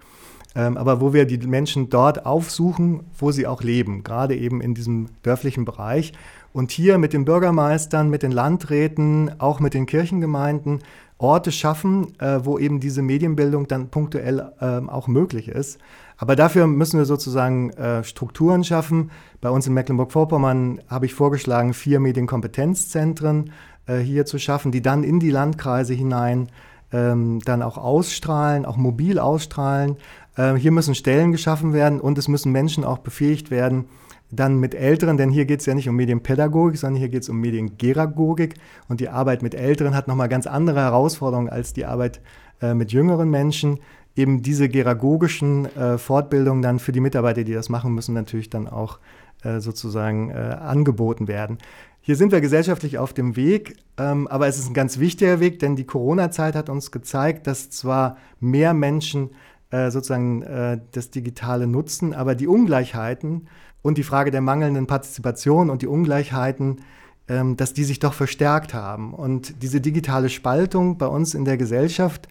ähm, 0.56 0.78
aber 0.78 1.02
wo 1.02 1.14
wir 1.14 1.26
die 1.26 1.40
Menschen 1.40 1.90
dort 1.90 2.26
aufsuchen, 2.26 3.04
wo 3.18 3.32
sie 3.32 3.48
auch 3.48 3.64
leben, 3.64 4.04
gerade 4.04 4.36
eben 4.36 4.62
in 4.62 4.74
diesem 4.74 5.10
dörflichen 5.24 5.66
Bereich. 5.66 6.14
Und 6.52 6.72
hier 6.72 7.00
mit 7.00 7.14
den 7.14 7.26
Bürgermeistern, 7.26 8.10
mit 8.10 8.22
den 8.22 8.32
Landräten, 8.32 9.40
auch 9.40 9.60
mit 9.60 9.74
den 9.74 9.88
Kirchengemeinden 9.88 10.80
Orte 11.18 11.52
schaffen, 11.52 12.20
äh, 12.20 12.44
wo 12.44 12.60
eben 12.60 12.80
diese 12.80 13.02
Medienbildung 13.02 13.68
dann 13.68 13.90
punktuell 13.90 14.52
äh, 14.60 14.66
auch 14.88 15.08
möglich 15.08 15.48
ist. 15.48 15.80
Aber 16.24 16.38
dafür 16.38 16.68
müssen 16.68 16.98
wir 16.98 17.06
sozusagen 17.06 17.72
äh, 17.72 18.02
Strukturen 18.06 18.64
schaffen. 18.64 19.12
Bei 19.42 19.50
uns 19.50 19.68
in 19.68 19.74
Mecklenburg-Vorpommern 19.74 20.80
habe 20.88 21.06
ich 21.06 21.14
vorgeschlagen, 21.14 21.74
vier 21.74 22.00
Medienkompetenzzentren 22.00 23.52
äh, 23.88 23.98
hier 23.98 24.26
zu 24.26 24.40
schaffen, 24.40 24.72
die 24.72 24.82
dann 24.82 25.04
in 25.04 25.20
die 25.20 25.32
Landkreise 25.32 25.94
hinein 25.94 26.48
ähm, 26.94 27.42
dann 27.44 27.62
auch 27.62 27.78
ausstrahlen, 27.78 28.66
auch 28.66 28.78
mobil 28.78 29.20
ausstrahlen 29.20 29.98
äh, 30.38 30.54
hier 30.54 30.72
müssen 30.72 30.96
Stellen 30.96 31.34
geschaffen 31.34 31.74
werden 31.74 32.00
und 32.00 32.18
es 32.18 32.30
müssen 32.30 32.54
Menschen 32.54 32.86
auch 32.86 33.00
befähigt 33.00 33.52
werden, 33.52 33.90
dann 34.32 34.62
mit 34.62 34.76
Älteren, 34.76 35.18
denn 35.18 35.30
hier 35.30 35.44
geht 35.44 35.60
es 35.60 35.66
ja 35.66 35.76
nicht 35.76 35.90
um 35.90 35.98
Medienpädagogik, 35.98 36.80
sondern 36.80 37.00
hier 37.00 37.10
geht 37.10 37.24
es 37.24 37.30
um 37.30 37.42
Mediengeragogik 37.42 38.56
und 38.88 39.02
die 39.02 39.10
Arbeit 39.10 39.44
mit 39.44 39.56
Älteren 39.56 39.94
hat 39.94 40.08
nochmal 40.08 40.30
ganz 40.30 40.48
andere 40.48 40.80
Herausforderungen 40.80 41.50
als 41.50 41.74
die 41.74 41.86
Arbeit 41.86 42.22
äh, 42.62 42.74
mit 42.74 42.92
jüngeren 42.92 43.30
Menschen. 43.30 43.80
Eben 44.16 44.42
diese 44.42 44.70
geragogischen 44.70 45.66
äh, 45.76 45.98
Fortbildungen 45.98 46.62
dann 46.62 46.80
für 46.80 46.92
die 46.92 47.00
Mitarbeiter, 47.00 47.44
die 47.44 47.54
das 47.54 47.70
machen 47.70 47.94
müssen, 47.94 48.14
natürlich 48.14 48.50
dann 48.50 48.68
auch 48.68 49.00
äh, 49.44 49.60
sozusagen 49.60 50.30
äh, 50.30 50.34
angeboten 50.34 51.28
werden. 51.28 51.58
Hier 52.06 52.18
sind 52.18 52.32
wir 52.32 52.42
gesellschaftlich 52.42 52.98
auf 52.98 53.14
dem 53.14 53.38
Weg, 53.38 53.78
ähm, 53.98 54.28
aber 54.28 54.48
es 54.48 54.60
ist 54.60 54.68
ein 54.68 54.74
ganz 54.74 55.00
wichtiger 55.00 55.40
Weg, 55.40 55.60
denn 55.60 55.78
die 55.78 55.86
Corona-Zeit 55.86 56.54
hat 56.54 56.70
uns 56.70 56.92
gezeigt, 56.92 57.48
dass 57.48 57.70
zwar 57.70 58.18
mehr 58.42 58.74
Menschen 58.74 59.30
äh, 59.72 59.90
sozusagen 59.90 60.42
äh, 60.44 60.80
das 60.92 61.12
Digitale 61.12 61.66
nutzen, 61.66 62.14
aber 62.14 62.36
die 62.36 62.48
Ungleichheiten 62.48 63.48
und 63.82 63.98
die 63.98 64.04
Frage 64.04 64.32
der 64.32 64.42
mangelnden 64.42 64.86
Partizipation 64.86 65.70
und 65.70 65.82
die 65.82 65.88
Ungleichheiten, 65.88 66.82
ähm, 67.30 67.58
dass 67.58 67.74
die 67.74 67.86
sich 67.86 68.00
doch 68.00 68.14
verstärkt 68.14 68.74
haben. 68.74 69.14
Und 69.14 69.64
diese 69.64 69.80
digitale 69.80 70.30
Spaltung 70.30 70.98
bei 70.98 71.08
uns 71.08 71.34
in 71.34 71.46
der 71.46 71.58
Gesellschaft 71.58 72.28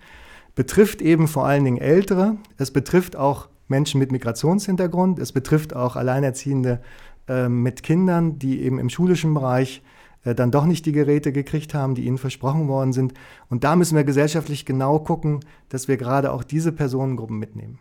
betrifft 0.55 1.03
eben 1.03 1.29
vor 1.29 1.47
allen 1.47 1.65
Dingen 1.65 1.79
Ältere. 1.79 2.37
Es 2.59 2.71
betrifft 2.71 3.17
auch 3.17 3.49
Menschen 3.69 3.99
mit 3.99 4.13
Migrationshintergrund. 4.13 5.19
Es 5.19 5.33
betrifft 5.33 5.75
auch 5.75 5.97
Alleinerziehende 5.97 6.81
äh, 7.29 7.49
mit 7.49 7.83
Kindern, 7.83 8.39
die 8.39 8.63
eben 8.63 8.79
im 8.79 8.91
schulischen 8.91 9.35
Bereich 9.35 9.83
äh, 10.25 10.35
dann 10.35 10.51
doch 10.51 10.67
nicht 10.67 10.87
die 10.87 10.93
Geräte 10.93 11.33
gekriegt 11.33 11.75
haben, 11.75 11.95
die 11.95 12.07
ihnen 12.07 12.19
versprochen 12.19 12.69
worden 12.69 12.93
sind. 12.93 13.15
Und 13.49 13.65
da 13.65 13.77
müssen 13.77 13.97
wir 13.97 14.05
gesellschaftlich 14.05 14.67
genau 14.67 14.99
gucken, 14.99 15.41
dass 15.69 15.89
wir 15.89 15.97
gerade 15.97 16.33
auch 16.33 16.45
diese 16.45 16.73
Personengruppen 16.73 17.39
mitnehmen. 17.39 17.79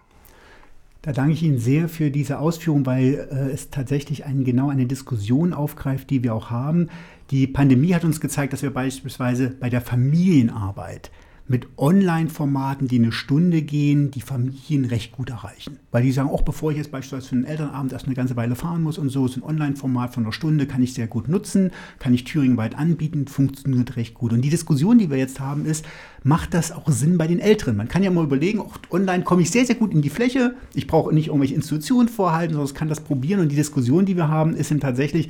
Da 1.04 1.14
danke 1.14 1.34
ich 1.34 1.42
Ihnen 1.42 1.58
sehr 1.58 1.90
für 1.90 2.12
diese 2.12 2.38
Ausführung, 2.38 2.86
weil 2.86 3.28
äh, 3.32 3.52
es 3.52 3.72
tatsächlich 3.72 4.26
ein, 4.26 4.44
genau 4.44 4.70
eine 4.70 4.86
Diskussion 4.86 5.52
aufgreift, 5.52 6.12
die 6.12 6.24
wir 6.24 6.36
auch 6.36 6.52
haben. 6.52 6.90
Die 7.32 7.48
Pandemie 7.48 7.96
hat 7.96 8.06
uns 8.06 8.22
gezeigt, 8.22 8.54
dass 8.54 8.62
wir 8.62 8.72
beispielsweise 8.72 9.50
bei 9.50 9.70
der 9.72 9.82
Familienarbeit 9.82 11.10
mit 11.52 11.68
Online-Formaten, 11.78 12.88
die 12.88 12.98
eine 12.98 13.12
Stunde 13.12 13.62
gehen, 13.62 14.10
die 14.10 14.22
Familien 14.22 14.86
recht 14.86 15.12
gut 15.12 15.30
erreichen. 15.30 15.78
Weil 15.92 16.04
die 16.04 16.14
sagen, 16.14 16.30
auch 16.30 16.44
bevor 16.44 16.72
ich 16.72 16.78
jetzt 16.78 16.92
beispielsweise 16.92 17.28
für 17.28 17.36
einen 17.36 17.44
Elternabend 17.44 17.92
erst 17.92 18.06
eine 18.06 18.16
ganze 18.16 18.38
Weile 18.38 18.56
fahren 18.56 18.82
muss 18.82 18.98
und 18.98 19.10
so, 19.10 19.26
ist 19.26 19.36
ein 19.36 19.44
Online-Format 19.44 20.14
von 20.14 20.24
einer 20.24 20.32
Stunde, 20.32 20.66
kann 20.66 20.82
ich 20.82 20.94
sehr 20.94 21.08
gut 21.08 21.28
nutzen, 21.28 21.72
kann 22.00 22.14
ich 22.14 22.24
Thüringen 22.24 22.56
weit 22.56 22.78
anbieten, 22.78 23.28
funktioniert 23.28 23.98
recht 23.98 24.14
gut. 24.14 24.32
Und 24.32 24.42
die 24.42 24.50
Diskussion, 24.50 24.98
die 24.98 25.10
wir 25.10 25.18
jetzt 25.18 25.42
haben, 25.42 25.66
ist, 25.66 25.86
macht 26.24 26.54
das 26.54 26.72
auch 26.72 26.90
Sinn 26.90 27.18
bei 27.18 27.28
den 27.28 27.40
Älteren? 27.40 27.76
Man 27.76 27.90
kann 27.90 28.02
ja 28.02 28.12
mal 28.12 28.24
überlegen, 28.24 28.62
auch 28.62 28.78
online 28.90 29.26
komme 29.26 29.42
ich 29.42 29.52
sehr, 29.52 29.66
sehr 29.66 29.76
gut 29.76 29.94
in 29.94 30.02
die 30.02 30.10
Fläche, 30.10 30.56
ich 30.74 30.88
brauche 30.88 31.14
nicht 31.14 31.28
irgendwelche 31.28 31.56
Institutionen 31.56 32.08
vorhalten, 32.08 32.54
sondern 32.56 32.74
kann 32.74 32.88
das 32.88 33.02
probieren. 33.02 33.42
Und 33.42 33.50
die 33.50 33.58
Diskussion, 33.58 34.06
die 34.06 34.16
wir 34.16 34.30
haben, 34.30 34.56
ist 34.56 34.72
dann 34.72 34.80
tatsächlich, 34.80 35.28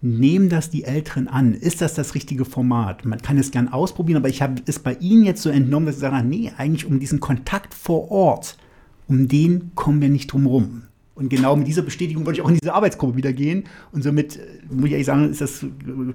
nehmen 0.00 0.48
das 0.48 0.70
die 0.70 0.84
Älteren 0.84 1.28
an? 1.28 1.54
Ist 1.54 1.80
das 1.80 1.94
das 1.94 2.14
richtige 2.14 2.44
Format? 2.44 3.04
Man 3.04 3.20
kann 3.20 3.38
es 3.38 3.50
gern 3.50 3.68
ausprobieren, 3.68 4.18
aber 4.18 4.28
ich 4.28 4.42
habe 4.42 4.62
es 4.66 4.78
bei 4.78 4.94
Ihnen 4.94 5.24
jetzt 5.24 5.42
so 5.42 5.50
entnommen, 5.50 5.86
dass 5.86 5.96
Sie 5.96 6.02
sagen, 6.02 6.28
nee, 6.28 6.52
eigentlich 6.56 6.86
um 6.86 7.00
diesen 7.00 7.20
Kontakt 7.20 7.74
vor 7.74 8.10
Ort, 8.10 8.56
um 9.06 9.28
den 9.28 9.72
kommen 9.74 10.00
wir 10.00 10.08
nicht 10.08 10.32
drum 10.32 10.46
rum. 10.46 10.87
Und 11.18 11.30
genau 11.30 11.56
mit 11.56 11.66
dieser 11.66 11.82
Bestätigung 11.82 12.24
wollte 12.24 12.38
ich 12.38 12.44
auch 12.44 12.48
in 12.48 12.58
diese 12.62 12.72
Arbeitsgruppe 12.72 13.16
wieder 13.16 13.32
gehen. 13.32 13.64
Und 13.90 14.04
somit, 14.04 14.36
äh, 14.36 14.40
muss 14.70 14.86
ich 14.86 14.92
ehrlich 14.92 15.06
sagen, 15.06 15.30
ist 15.30 15.40
das 15.40 15.66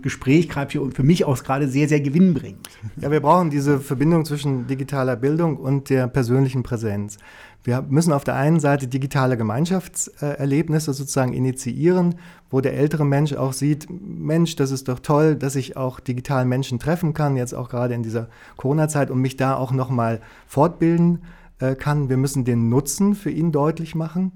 Gespräch 0.02 0.48
gerade 0.48 0.72
für, 0.72 0.92
für 0.92 1.04
mich 1.04 1.26
aus 1.26 1.44
gerade 1.44 1.68
sehr, 1.68 1.90
sehr 1.90 2.00
gewinnbringend. 2.00 2.70
Ja, 3.02 3.12
wir 3.12 3.20
brauchen 3.20 3.50
diese 3.50 3.82
Verbindung 3.82 4.24
zwischen 4.24 4.66
digitaler 4.66 5.18
Bildung 5.18 5.58
und 5.58 5.90
der 5.90 6.08
persönlichen 6.08 6.64
Präsenz. 6.64 7.18
Wir 7.66 7.82
müssen 7.82 8.14
auf 8.14 8.24
der 8.24 8.36
einen 8.36 8.62
Seite 8.62 8.88
digitale 8.88 9.36
Gemeinschaftserlebnisse 9.36 10.94
sozusagen 10.94 11.34
initiieren, 11.34 12.16
wo 12.50 12.62
der 12.62 12.74
ältere 12.74 13.06
Mensch 13.06 13.34
auch 13.34 13.54
sieht, 13.54 13.88
Mensch, 13.90 14.56
das 14.56 14.72
ist 14.72 14.88
doch 14.88 15.00
toll, 15.00 15.36
dass 15.36 15.56
ich 15.56 15.76
auch 15.76 16.00
digital 16.00 16.46
Menschen 16.46 16.80
treffen 16.80 17.14
kann, 17.14 17.36
jetzt 17.36 17.54
auch 17.54 17.70
gerade 17.70 17.94
in 17.94 18.04
dieser 18.04 18.28
Corona-Zeit 18.58 19.12
und 19.12 19.20
mich 19.20 19.38
da 19.38 19.56
auch 19.56 19.72
nochmal 19.72 20.22
fortbilden 20.48 21.24
äh, 21.60 21.76
kann. 21.76 22.10
Wir 22.10 22.18
müssen 22.18 22.44
den 22.46 22.70
Nutzen 22.70 23.16
für 23.16 23.32
ihn 23.32 23.52
deutlich 23.52 23.96
machen. 23.96 24.34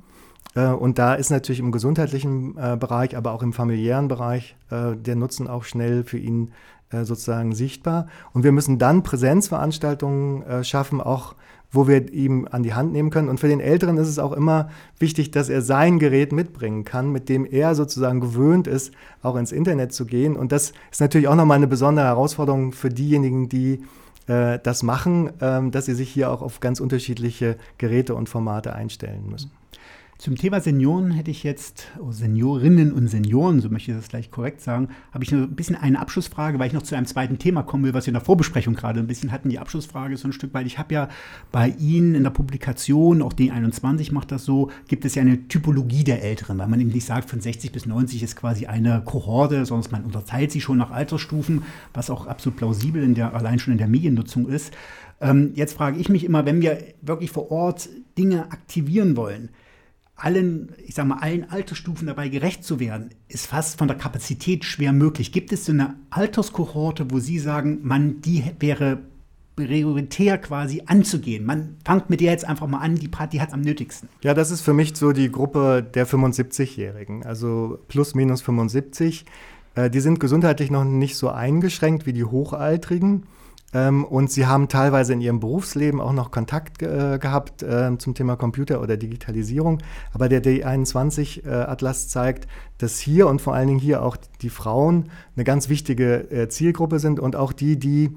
Äh, 0.55 0.67
und 0.67 0.97
da 0.97 1.13
ist 1.13 1.29
natürlich 1.29 1.59
im 1.59 1.71
gesundheitlichen 1.71 2.57
äh, 2.57 2.77
Bereich, 2.77 3.15
aber 3.15 3.31
auch 3.31 3.43
im 3.43 3.53
familiären 3.53 4.07
Bereich 4.07 4.55
der 4.69 5.15
Nutzen 5.15 5.47
auch 5.47 5.63
schnell 5.63 6.03
für 6.03 6.17
ihn 6.17 6.51
sozusagen 6.91 7.55
sichtbar. 7.55 8.07
Und 8.33 8.43
wir 8.43 8.51
müssen 8.51 8.79
dann 8.79 9.01
Präsenzveranstaltungen 9.01 10.65
schaffen, 10.65 10.99
auch 10.99 11.35
wo 11.71 11.87
wir 11.87 12.11
ihm 12.11 12.47
an 12.49 12.63
die 12.63 12.73
Hand 12.73 12.93
nehmen 12.93 13.09
können. 13.09 13.29
Und 13.29 13.39
für 13.39 13.47
den 13.47 13.59
Älteren 13.59 13.97
ist 13.97 14.07
es 14.07 14.19
auch 14.19 14.31
immer 14.31 14.69
wichtig, 14.99 15.31
dass 15.31 15.49
er 15.49 15.61
sein 15.61 15.99
Gerät 15.99 16.31
mitbringen 16.31 16.85
kann, 16.85 17.11
mit 17.11 17.29
dem 17.29 17.45
er 17.45 17.75
sozusagen 17.75 18.21
gewöhnt 18.21 18.67
ist, 18.67 18.93
auch 19.21 19.35
ins 19.35 19.51
Internet 19.51 19.93
zu 19.93 20.05
gehen. 20.05 20.35
Und 20.35 20.51
das 20.51 20.73
ist 20.91 21.01
natürlich 21.01 21.27
auch 21.27 21.35
nochmal 21.35 21.57
eine 21.57 21.67
besondere 21.67 22.05
Herausforderung 22.05 22.71
für 22.71 22.89
diejenigen, 22.89 23.49
die 23.49 23.83
äh, 24.27 24.59
das 24.63 24.83
machen, 24.83 25.29
äh, 25.41 25.69
dass 25.69 25.85
sie 25.85 25.95
sich 25.95 26.09
hier 26.09 26.31
auch 26.31 26.41
auf 26.41 26.59
ganz 26.59 26.79
unterschiedliche 26.79 27.57
Geräte 27.77 28.15
und 28.15 28.29
Formate 28.29 28.73
einstellen 28.73 29.29
müssen. 29.29 29.51
Zum 30.17 30.35
Thema 30.35 30.59
Senioren 30.61 31.11
hätte 31.11 31.29
ich 31.29 31.43
jetzt, 31.43 31.89
oh, 31.99 32.11
Seniorinnen 32.11 32.91
und 32.91 33.07
Senioren, 33.07 33.59
so 33.59 33.69
möchte 33.69 33.91
ich 33.91 33.97
das 33.97 34.09
gleich 34.09 34.31
korrekt 34.31 34.61
sagen, 34.61 34.89
habe 35.11 35.23
ich 35.23 35.31
noch 35.31 35.41
ein 35.41 35.55
bisschen 35.55 35.75
eine 35.75 35.99
Abschlussfrage, 35.99 36.57
weil 36.57 36.65
ich 36.65 36.73
noch 36.73 36.81
zu 36.81 36.95
einem 36.95 37.05
zweiten 37.05 37.37
Thema 37.37 37.61
kommen 37.61 37.83
will, 37.83 37.93
was 37.93 38.07
wir 38.07 38.09
in 38.09 38.15
der 38.15 38.23
Vorbesprechung 38.23 38.73
gerade 38.73 38.99
ein 38.99 39.05
bisschen 39.05 39.31
hatten. 39.31 39.49
Die 39.49 39.59
Abschlussfrage 39.59 40.17
so 40.17 40.27
ein 40.27 40.33
Stück, 40.33 40.55
weil 40.55 40.65
ich 40.65 40.79
habe 40.79 40.91
ja 40.91 41.09
bei 41.51 41.69
Ihnen 41.77 42.15
in 42.15 42.23
der 42.23 42.31
Publikation, 42.31 43.21
auch 43.21 43.31
D21 43.31 44.11
macht 44.11 44.31
das 44.31 44.43
so, 44.43 44.71
gibt 44.87 45.05
es 45.05 45.13
ja 45.13 45.21
eine 45.21 45.47
Typologie 45.49 46.03
der 46.03 46.23
Älteren, 46.23 46.57
weil 46.57 46.67
man 46.67 46.81
eben 46.81 46.89
nicht 46.89 47.05
sagt, 47.05 47.29
von 47.29 47.39
60 47.39 47.71
bis 47.71 47.85
90 47.85 48.23
ist 48.23 48.35
quasi 48.35 48.65
eine 48.65 49.03
Kohorte, 49.05 49.67
sondern 49.67 49.91
man 49.91 50.03
unterteilt 50.03 50.51
sie 50.51 50.61
schon 50.61 50.79
nach 50.79 50.89
Altersstufen, 50.89 51.61
was 51.93 52.09
auch 52.09 52.25
absolut 52.25 52.57
plausibel 52.57 53.03
in 53.03 53.13
der, 53.13 53.35
allein 53.35 53.59
schon 53.59 53.73
in 53.73 53.77
der 53.77 53.87
Mediennutzung 53.87 54.49
ist. 54.49 54.73
Ähm, 55.21 55.51
jetzt 55.53 55.73
frage 55.73 55.99
ich 55.99 56.09
mich 56.09 56.23
immer, 56.23 56.47
wenn 56.47 56.59
wir 56.59 56.79
wirklich 57.03 57.29
vor 57.29 57.51
Ort 57.51 57.87
Dinge 58.17 58.51
aktivieren 58.51 59.15
wollen, 59.15 59.49
allen, 60.17 60.73
ich 60.85 60.95
sag 60.95 61.07
mal, 61.07 61.19
allen 61.19 61.49
Altersstufen 61.49 62.07
dabei 62.07 62.27
gerecht 62.27 62.63
zu 62.63 62.79
werden, 62.79 63.11
ist 63.27 63.47
fast 63.47 63.77
von 63.77 63.87
der 63.87 63.97
Kapazität 63.97 64.65
schwer 64.65 64.91
möglich. 64.91 65.31
Gibt 65.31 65.53
es 65.53 65.65
so 65.65 65.71
eine 65.71 65.95
Alterskohorte, 66.09 67.11
wo 67.11 67.19
Sie 67.19 67.39
sagen, 67.39 67.79
man, 67.83 68.21
die 68.21 68.43
wäre 68.59 68.99
prioritär 69.55 70.37
quasi 70.37 70.83
anzugehen. 70.85 71.45
Man 71.45 71.77
fangt 71.83 72.09
mit 72.09 72.21
der 72.21 72.31
jetzt 72.31 72.45
einfach 72.45 72.67
mal 72.67 72.79
an, 72.79 72.95
die 72.95 73.07
Party 73.07 73.37
hat 73.37 73.53
am 73.53 73.61
nötigsten. 73.61 74.09
Ja, 74.21 74.33
das 74.33 74.51
ist 74.51 74.61
für 74.61 74.73
mich 74.73 74.95
so 74.95 75.11
die 75.11 75.31
Gruppe 75.31 75.85
der 75.93 76.07
75-Jährigen, 76.07 77.25
also 77.25 77.79
plus 77.87 78.13
minus 78.13 78.41
75. 78.41 79.25
Äh, 79.75 79.89
die 79.89 79.99
sind 79.99 80.19
gesundheitlich 80.19 80.71
noch 80.71 80.83
nicht 80.83 81.15
so 81.15 81.29
eingeschränkt 81.29 82.05
wie 82.05 82.13
die 82.13 82.23
Hochaltrigen. 82.23 83.23
Ähm, 83.73 84.05
und 84.05 84.31
sie 84.31 84.45
haben 84.45 84.69
teilweise 84.69 85.13
in 85.13 85.21
ihrem 85.21 85.39
Berufsleben 85.39 85.99
auch 85.99 86.13
noch 86.13 86.31
Kontakt 86.31 86.81
äh, 86.81 87.19
gehabt 87.19 87.63
äh, 87.63 87.97
zum 87.97 88.13
Thema 88.13 88.35
Computer 88.37 88.81
oder 88.81 88.95
Digitalisierung. 88.95 89.79
Aber 90.13 90.29
der 90.29 90.41
D21-Atlas 90.41 92.05
äh, 92.05 92.07
zeigt, 92.07 92.47
dass 92.77 92.99
hier 92.99 93.27
und 93.27 93.41
vor 93.41 93.53
allen 93.53 93.67
Dingen 93.67 93.79
hier 93.79 94.03
auch 94.03 94.17
die 94.41 94.49
Frauen 94.49 95.09
eine 95.35 95.43
ganz 95.43 95.67
wichtige 95.67 96.31
äh, 96.31 96.47
Zielgruppe 96.47 96.99
sind 96.99 97.19
und 97.19 97.35
auch 97.35 97.51
die, 97.51 97.77
die 97.77 98.15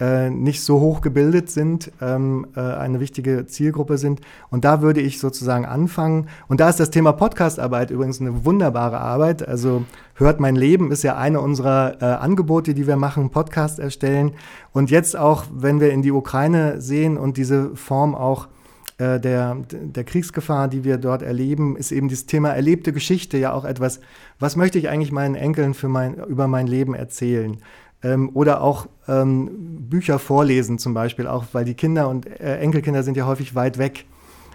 äh, 0.00 0.30
nicht 0.30 0.62
so 0.62 0.80
hoch 0.80 1.00
gebildet 1.00 1.50
sind, 1.50 1.92
ähm, 2.00 2.46
äh, 2.56 2.60
eine 2.60 3.00
wichtige 3.00 3.46
Zielgruppe 3.46 3.98
sind. 3.98 4.20
Und 4.50 4.64
da 4.64 4.82
würde 4.82 5.00
ich 5.00 5.18
sozusagen 5.18 5.66
anfangen. 5.66 6.28
Und 6.48 6.60
da 6.60 6.68
ist 6.68 6.80
das 6.80 6.90
Thema 6.90 7.12
Podcastarbeit 7.12 7.90
übrigens 7.90 8.20
eine 8.20 8.44
wunderbare 8.44 8.98
Arbeit. 8.98 9.46
Also 9.46 9.84
Hört 10.18 10.40
mein 10.40 10.56
Leben 10.56 10.90
ist 10.90 11.04
ja 11.04 11.16
eine 11.16 11.40
unserer 11.40 12.02
äh, 12.02 12.04
Angebote, 12.04 12.74
die 12.74 12.88
wir 12.88 12.96
machen, 12.96 13.30
Podcast 13.30 13.78
erstellen. 13.78 14.32
Und 14.72 14.90
jetzt 14.90 15.16
auch, 15.16 15.44
wenn 15.54 15.78
wir 15.78 15.92
in 15.92 16.02
die 16.02 16.10
Ukraine 16.10 16.80
sehen 16.80 17.16
und 17.16 17.36
diese 17.36 17.76
Form 17.76 18.16
auch 18.16 18.48
äh, 18.98 19.20
der, 19.20 19.56
der 19.70 20.02
Kriegsgefahr, 20.02 20.66
die 20.66 20.82
wir 20.82 20.96
dort 20.98 21.22
erleben, 21.22 21.76
ist 21.76 21.92
eben 21.92 22.08
dieses 22.08 22.26
Thema 22.26 22.50
erlebte 22.50 22.92
Geschichte 22.92 23.38
ja 23.38 23.52
auch 23.52 23.64
etwas, 23.64 24.00
was 24.40 24.56
möchte 24.56 24.80
ich 24.80 24.88
eigentlich 24.88 25.12
meinen 25.12 25.36
Enkeln 25.36 25.72
für 25.72 25.88
mein, 25.88 26.14
über 26.14 26.48
mein 26.48 26.66
Leben 26.66 26.94
erzählen? 26.94 27.58
Ähm, 28.02 28.30
oder 28.34 28.60
auch 28.60 28.86
ähm, 29.08 29.88
Bücher 29.88 30.18
vorlesen 30.18 30.78
zum 30.78 30.94
Beispiel, 30.94 31.26
auch 31.26 31.46
weil 31.52 31.64
die 31.64 31.74
Kinder 31.74 32.08
und 32.08 32.26
äh, 32.26 32.58
Enkelkinder 32.58 33.02
sind 33.02 33.16
ja 33.16 33.26
häufig 33.26 33.54
weit 33.54 33.78
weg. 33.78 34.06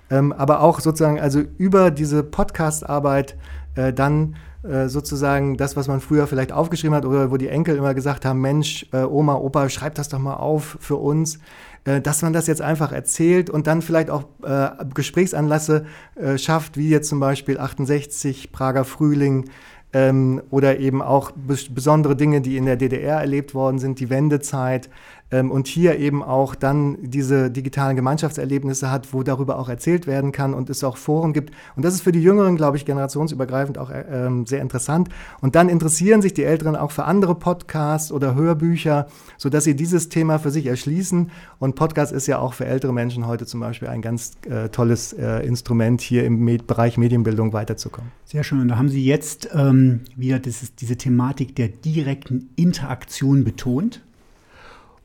Ähm, 0.10 0.32
aber 0.32 0.62
auch 0.62 0.80
sozusagen 0.80 1.20
also 1.20 1.42
über 1.58 1.92
diese 1.92 2.24
Podcast-Arbeit 2.24 3.38
äh, 3.76 3.92
dann 3.92 4.36
äh, 4.64 4.88
sozusagen 4.88 5.58
das, 5.58 5.76
was 5.76 5.88
man 5.88 6.00
früher 6.00 6.28
vielleicht 6.28 6.52
aufgeschrieben 6.54 6.96
hat 6.96 7.06
oder 7.06 7.32
wo 7.32 7.38
die 7.38 7.50
Enkel 7.50 7.76
immer 7.76 7.94
gesagt 7.94 8.26
haben, 8.26 8.40
Mensch, 8.40 8.86
äh, 8.94 9.04
Oma, 9.04 9.36
Opa, 9.36 9.68
schreib 9.70 9.96
das 9.96 10.08
doch 10.08 10.20
mal 10.20 10.36
auf 10.36 10.78
für 10.80 10.96
uns, 10.96 11.40
äh, 11.84 12.00
dass 12.00 12.22
man 12.22 12.32
das 12.32 12.48
jetzt 12.48 12.62
einfach 12.62 12.94
erzählt 12.94 13.50
und 13.50 13.68
dann 13.68 13.82
vielleicht 13.82 14.10
auch 14.10 14.24
äh, 14.44 14.70
Gesprächsanlässe 14.94 15.86
äh, 16.16 16.38
schafft, 16.38 16.78
wie 16.78 16.90
jetzt 16.90 17.10
zum 17.10 17.20
Beispiel 17.20 17.60
68, 17.60 18.54
Prager 18.54 18.86
Frühling, 18.86 19.50
ähm, 19.94 20.42
oder 20.50 20.80
eben 20.80 21.02
auch 21.02 21.32
besondere 21.32 22.16
Dinge, 22.16 22.42
die 22.42 22.58
in 22.58 22.66
der 22.66 22.76
DDR 22.76 23.20
erlebt 23.20 23.54
worden 23.54 23.80
sind, 23.80 24.00
die 24.00 24.10
Wendezeit 24.10 24.90
ähm, 25.34 25.50
und 25.50 25.68
hier 25.68 25.98
eben 25.98 26.22
auch 26.22 26.54
dann 26.54 26.98
diese 27.02 27.50
digitalen 27.50 27.96
Gemeinschaftserlebnisse 27.96 28.92
hat, 28.92 29.14
wo 29.14 29.24
darüber 29.24 29.58
auch 29.58 29.68
erzählt 29.68 30.06
werden 30.06 30.32
kann 30.32 30.54
und 30.54 30.70
es 30.70 30.84
auch 30.84 30.96
Foren 30.96 31.34
gibt. 31.34 31.52
Und 31.76 31.84
das 31.84 31.96
ist 31.96 32.02
für 32.02 32.12
die 32.12 32.22
Jüngeren, 32.22 32.56
glaube 32.56 32.78
ich, 32.78 32.86
generationsübergreifend 32.86 33.80
auch 33.80 33.90
äh, 33.90 34.06
ähm, 34.12 34.46
sehr 34.46 34.62
interessant. 34.62 35.10
Und 35.42 35.56
dann 35.56 35.70
interessieren 35.70 36.22
sich 36.22 36.36
die 36.36 36.44
Älteren 36.44 36.76
auch 36.76 36.92
für 36.92 37.06
andere 37.06 37.34
Podcasts 37.34 38.12
oder 38.12 38.36
Hörbücher, 38.36 39.08
sodass 39.38 39.64
sie 39.64 39.76
dieses 39.76 40.10
Thema 40.10 40.38
für 40.38 40.52
sich 40.52 40.68
erschließen. 40.68 41.32
Und 41.58 41.76
Podcast 41.76 42.14
ist 42.14 42.28
ja 42.28 42.38
auch 42.38 42.54
für 42.54 42.66
ältere 42.66 42.94
Menschen 42.94 43.26
heute 43.26 43.48
zum 43.48 43.60
Beispiel 43.60 43.88
ein 43.88 44.04
ganz 44.04 44.34
äh, 44.48 44.70
tolles 44.70 45.14
äh, 45.14 45.40
Instrument, 45.40 46.02
hier 46.02 46.26
im 46.26 46.40
Med 46.40 46.68
Bereich 46.68 46.98
Medienbildung 46.98 47.54
weiterzukommen. 47.54 48.12
Sehr 48.26 48.44
schön. 48.44 48.62
Und 48.62 48.68
da 48.68 48.78
haben 48.78 48.90
Sie 48.90 49.04
jetzt 49.04 49.50
ähm, 49.56 50.02
wieder 50.16 50.38
dieses, 50.38 50.76
diese 50.76 50.96
Thematik 50.96 51.56
der 51.56 51.70
direkten 51.70 52.50
Interaktion 52.56 53.44
betont. 53.44 54.02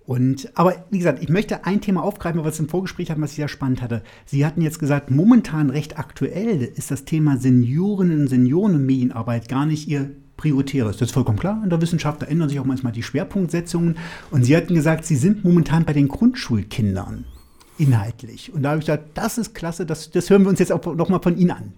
Und, 0.08 0.48
aber 0.54 0.86
wie 0.88 0.96
gesagt, 0.96 1.22
ich 1.22 1.28
möchte 1.28 1.66
ein 1.66 1.82
Thema 1.82 2.02
aufgreifen, 2.02 2.42
was 2.42 2.58
wir 2.58 2.64
im 2.64 2.70
Vorgespräch 2.70 3.10
hatten, 3.10 3.20
was 3.20 3.32
ich 3.32 3.36
sehr 3.36 3.46
spannend 3.46 3.82
hatte. 3.82 4.02
Sie 4.24 4.46
hatten 4.46 4.62
jetzt 4.62 4.78
gesagt, 4.78 5.10
momentan 5.10 5.68
recht 5.68 5.98
aktuell 5.98 6.62
ist 6.62 6.90
das 6.90 7.04
Thema 7.04 7.36
Seniorinnen 7.36 8.22
und 8.22 8.28
Senioren 8.28 8.86
Medienarbeit 8.86 9.50
gar 9.50 9.66
nicht 9.66 9.86
Ihr 9.86 10.08
prioritäres. 10.38 10.96
Das 10.96 11.10
ist 11.10 11.12
vollkommen 11.12 11.38
klar. 11.38 11.60
In 11.62 11.68
der 11.68 11.82
Wissenschaft, 11.82 12.22
da 12.22 12.26
ändern 12.26 12.48
sich 12.48 12.58
auch 12.58 12.64
manchmal 12.64 12.92
die 12.94 13.02
Schwerpunktsetzungen. 13.02 13.98
Und 14.30 14.44
Sie 14.44 14.56
hatten 14.56 14.74
gesagt, 14.74 15.04
Sie 15.04 15.16
sind 15.16 15.44
momentan 15.44 15.84
bei 15.84 15.92
den 15.92 16.08
Grundschulkindern 16.08 17.26
inhaltlich. 17.76 18.50
Und 18.54 18.62
da 18.62 18.70
habe 18.70 18.78
ich 18.78 18.86
gesagt, 18.86 19.10
das 19.12 19.36
ist 19.36 19.54
klasse, 19.54 19.84
das, 19.84 20.10
das 20.10 20.30
hören 20.30 20.40
wir 20.44 20.48
uns 20.48 20.58
jetzt 20.58 20.72
auch 20.72 20.82
noch 20.96 21.10
mal 21.10 21.20
von 21.20 21.36
Ihnen 21.36 21.50
an. 21.50 21.74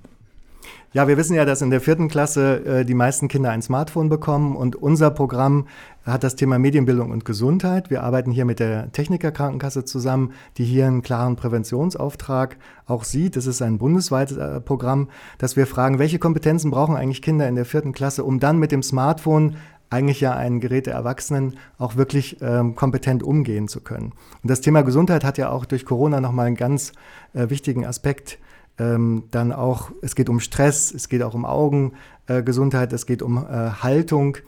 Ja, 0.93 1.07
wir 1.07 1.17
wissen 1.17 1.35
ja, 1.35 1.45
dass 1.45 1.63
in 1.63 1.71
der 1.71 1.81
vierten 1.81 2.09
Klasse 2.09 2.65
äh, 2.65 2.85
die 2.85 2.95
meisten 2.95 3.29
Kinder 3.29 3.51
ein 3.51 3.63
Smartphone 3.63 4.09
bekommen 4.09 4.57
und 4.57 4.75
unser 4.75 5.13
Programm 5.13 5.69
hat 6.05 6.25
das 6.25 6.35
Thema 6.35 6.59
Medienbildung 6.59 7.13
und 7.13 7.25
Gesundheit. 7.25 7.91
Wir 7.91 8.03
arbeiten 8.03 8.33
hier 8.33 8.45
mit 8.45 8.59
der 8.59 8.91
Technikerkrankenkasse 8.91 9.85
zusammen, 9.85 10.33
die 10.57 10.65
hier 10.65 10.87
einen 10.87 11.03
klaren 11.03 11.37
Präventionsauftrag 11.37 12.57
auch 12.87 13.05
sieht. 13.05 13.37
Das 13.37 13.47
ist 13.47 13.63
ein 13.63 13.79
bundesweites 13.79 14.37
äh, 14.37 14.61
Programm, 14.61 15.09
dass 15.39 15.57
wir 15.57 15.69
fragen, 15.69 16.01
welche 16.01 16.19
Kompetenzen 16.19 16.73
brauchen 16.73 16.97
eigentlich 16.97 17.23
Kinder 17.23 17.47
in 17.47 17.55
der 17.55 17.67
vierten 17.67 17.93
Klasse, 17.93 18.25
um 18.25 18.41
dann 18.41 18.59
mit 18.59 18.73
dem 18.73 18.83
Smartphone 18.83 19.57
eigentlich 19.91 20.21
ja 20.21 20.35
ein 20.35 20.61
Gerät 20.61 20.87
der 20.87 20.95
Erwachsenen 20.95 21.57
auch 21.79 21.97
wirklich 21.97 22.39
ähm, 22.41 22.75
kompetent 22.77 23.23
umgehen 23.23 23.69
zu 23.69 23.81
können. 23.81 24.13
Und 24.43 24.51
das 24.51 24.61
Thema 24.61 24.83
Gesundheit 24.83 25.25
hat 25.25 25.37
ja 25.37 25.51
auch 25.51 25.67
durch 25.67 25.85
Corona 25.85 26.21
nochmal 26.21 26.47
einen 26.47 26.57
ganz 26.57 26.93
äh, 27.33 27.51
wichtigen 27.51 27.85
Aspekt 27.85 28.39
ähm, 28.79 29.25
dann 29.31 29.53
auch, 29.53 29.91
es 30.03 30.15
geht 30.15 30.29
um 30.29 30.41
Stress, 30.41 30.93
es 30.93 31.09
geht 31.09 31.23
auch 31.23 31.35
um 31.35 31.45
Augengesundheit, 31.45 32.93
äh, 32.93 32.95
es 32.95 33.07
geht 33.07 33.23
um 33.23 33.39
äh, 33.39 33.71
Haltung. 33.83 34.39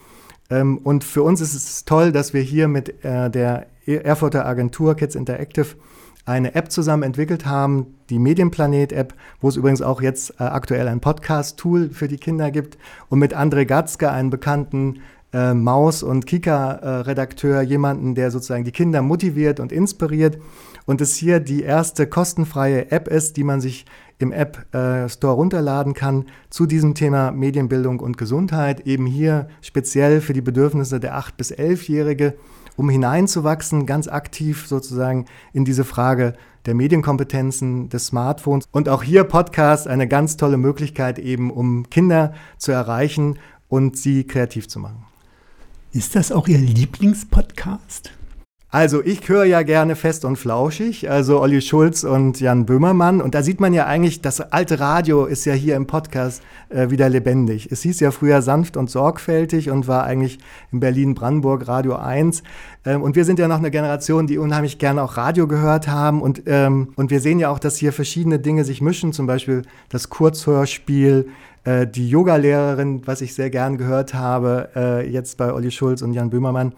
Ähm, 0.51 0.79
und 0.79 1.05
für 1.05 1.23
uns 1.23 1.41
ist 1.41 1.55
es 1.55 1.85
toll, 1.85 2.13
dass 2.13 2.33
wir 2.33 2.43
hier 2.43 2.69
mit 2.69 3.05
äh, 3.05 3.31
der 3.31 3.67
Erfurter 3.87 4.47
Agentur 4.47 4.95
Kids 4.95 5.17
Interactive 5.17 5.75
eine 6.25 6.55
App 6.55 6.71
zusammen 6.71 7.03
entwickelt 7.03 7.47
haben, 7.47 7.95
die 8.09 8.19
Medienplanet-App, 8.19 9.15
wo 9.41 9.49
es 9.49 9.57
übrigens 9.57 9.83
auch 9.83 10.01
jetzt 10.01 10.39
äh, 10.39 10.45
aktuell 10.45 10.87
ein 10.87 11.01
Podcast-Tool 11.01 11.91
für 11.91 12.07
die 12.07 12.17
Kinder 12.17 12.51
gibt 12.51 12.79
und 13.09 13.19
mit 13.19 13.37
André 13.37 13.65
Gatzke, 13.65 14.11
einen 14.11 14.31
bekannten 14.31 15.01
äh, 15.33 15.55
Maus- 15.55 16.03
und 16.03 16.27
Kika-Redakteur, 16.27 17.63
jemanden, 17.63 18.15
der 18.15 18.31
sozusagen 18.31 18.65
die 18.65 18.73
Kinder 18.73 19.03
motiviert 19.03 19.61
und 19.61 19.73
inspiriert 19.73 20.39
und 20.87 21.01
es 21.01 21.17
hier 21.17 21.41
die 21.41 21.63
erste 21.63 22.07
kostenfreie 22.07 22.91
App 22.91 23.09
ist, 23.09 23.37
die 23.37 23.45
man 23.45 23.61
sich 23.61 23.87
im 24.19 24.33
App 24.33 24.73
äh, 24.75 25.09
Store 25.09 25.35
runterladen 25.35 25.95
kann 25.95 26.27
zu 26.49 26.67
diesem 26.67 26.95
Thema 26.95 27.33
Medienbildung 27.33 28.01
und 28.01 28.19
Gesundheit, 28.19 28.87
eben 28.87 29.07
hier 29.07 29.49
speziell 29.61 30.21
für 30.21 30.33
die 30.33 30.41
Bedürfnisse 30.41 31.01
der 31.01 31.19
8- 31.19 31.31
bis 31.37 31.53
11-Jährige, 31.53 32.35
um 32.77 32.89
hineinzuwachsen, 32.89 33.85
ganz 33.85 34.09
aktiv 34.09 34.67
sozusagen 34.67 35.27
in 35.53 35.65
diese 35.65 35.85
Frage 35.85 36.35
der 36.67 36.75
Medienkompetenzen 36.75 37.89
des 37.89 38.07
Smartphones. 38.07 38.67
Und 38.71 38.89
auch 38.89 39.03
hier 39.03 39.25
Podcast 39.25 39.89
eine 39.89 40.07
ganz 40.07 40.37
tolle 40.37 40.57
Möglichkeit 40.57 41.19
eben, 41.19 41.51
um 41.51 41.91
Kinder 41.91 42.33
zu 42.59 42.73
erreichen 42.73 43.39
und 43.69 43.97
sie 43.97 44.25
kreativ 44.25 44.69
zu 44.69 44.79
machen. 44.79 45.05
Ist 45.95 46.17
das 46.17 46.33
auch 46.33 46.49
Ihr 46.49 46.57
Lieblingspodcast? 46.57 48.13
Also 48.75 49.05
ich 49.05 49.29
höre 49.29 49.45
ja 49.45 49.61
gerne 49.65 49.97
fest 49.97 50.25
und 50.25 50.37
flauschig, 50.37 51.11
also 51.11 51.43
Olli 51.43 51.61
Schulz 51.61 52.05
und 52.05 52.41
Jan 52.41 52.65
Böhmermann. 52.65 53.21
Und 53.21 53.35
da 53.35 53.43
sieht 53.43 53.61
man 53.61 53.75
ja 53.75 53.85
eigentlich, 53.85 54.23
das 54.23 54.41
alte 54.41 54.81
Radio 54.81 55.27
ist 55.27 55.45
ja 55.45 55.53
hier 55.53 55.77
im 55.77 55.87
Podcast 55.87 56.43
äh, 56.71 56.89
wieder 56.89 57.11
lebendig. 57.11 57.71
Es 57.71 57.83
hieß 57.83 58.01
ja 58.01 58.11
früher 58.13 58.41
sanft 58.41 58.79
und 58.79 58.89
sorgfältig 58.89 59.69
und 59.69 59.89
war 59.89 60.05
eigentlich 60.05 60.39
in 60.73 60.81
Berlin-Brandenburg 60.81 61.69
Radio 61.69 61.97
1. 61.97 62.43
Ähm, 62.87 63.03
und 63.03 63.15
wir 63.15 63.27
sind 63.27 63.39
ja 63.39 63.47
noch 63.47 63.59
eine 63.59 63.71
Generation, 63.71 64.27
die 64.27 64.39
unheimlich 64.39 64.79
gerne 64.79 65.03
auch 65.03 65.19
Radio 65.19 65.47
gehört 65.47 65.89
haben. 65.89 66.23
Und, 66.23 66.45
ähm, 66.47 66.95
und 66.97 67.11
wir 67.11 67.21
sehen 67.21 67.39
ja 67.39 67.51
auch, 67.51 67.59
dass 67.59 67.77
hier 67.77 67.93
verschiedene 67.93 68.39
Dinge 68.39 68.65
sich 68.65 68.81
mischen, 68.81 69.13
zum 69.13 69.27
Beispiel 69.27 69.63
das 69.91 70.09
Kurzhörspiel, 70.09 71.29
äh, 71.65 71.87
die 71.87 72.09
Yogalehrerin, 72.09 73.07
was 73.07 73.21
ich 73.21 73.35
sehr 73.35 73.51
gern 73.51 73.77
gehört 73.77 74.15
habe, 74.15 74.71
äh, 74.75 75.07
jetzt 75.07 75.37
bei 75.37 75.53
Olli 75.53 75.71
Schulz 75.71 76.01
und 76.01 76.15
Jan 76.15 76.31
Böhmermann. 76.31 76.73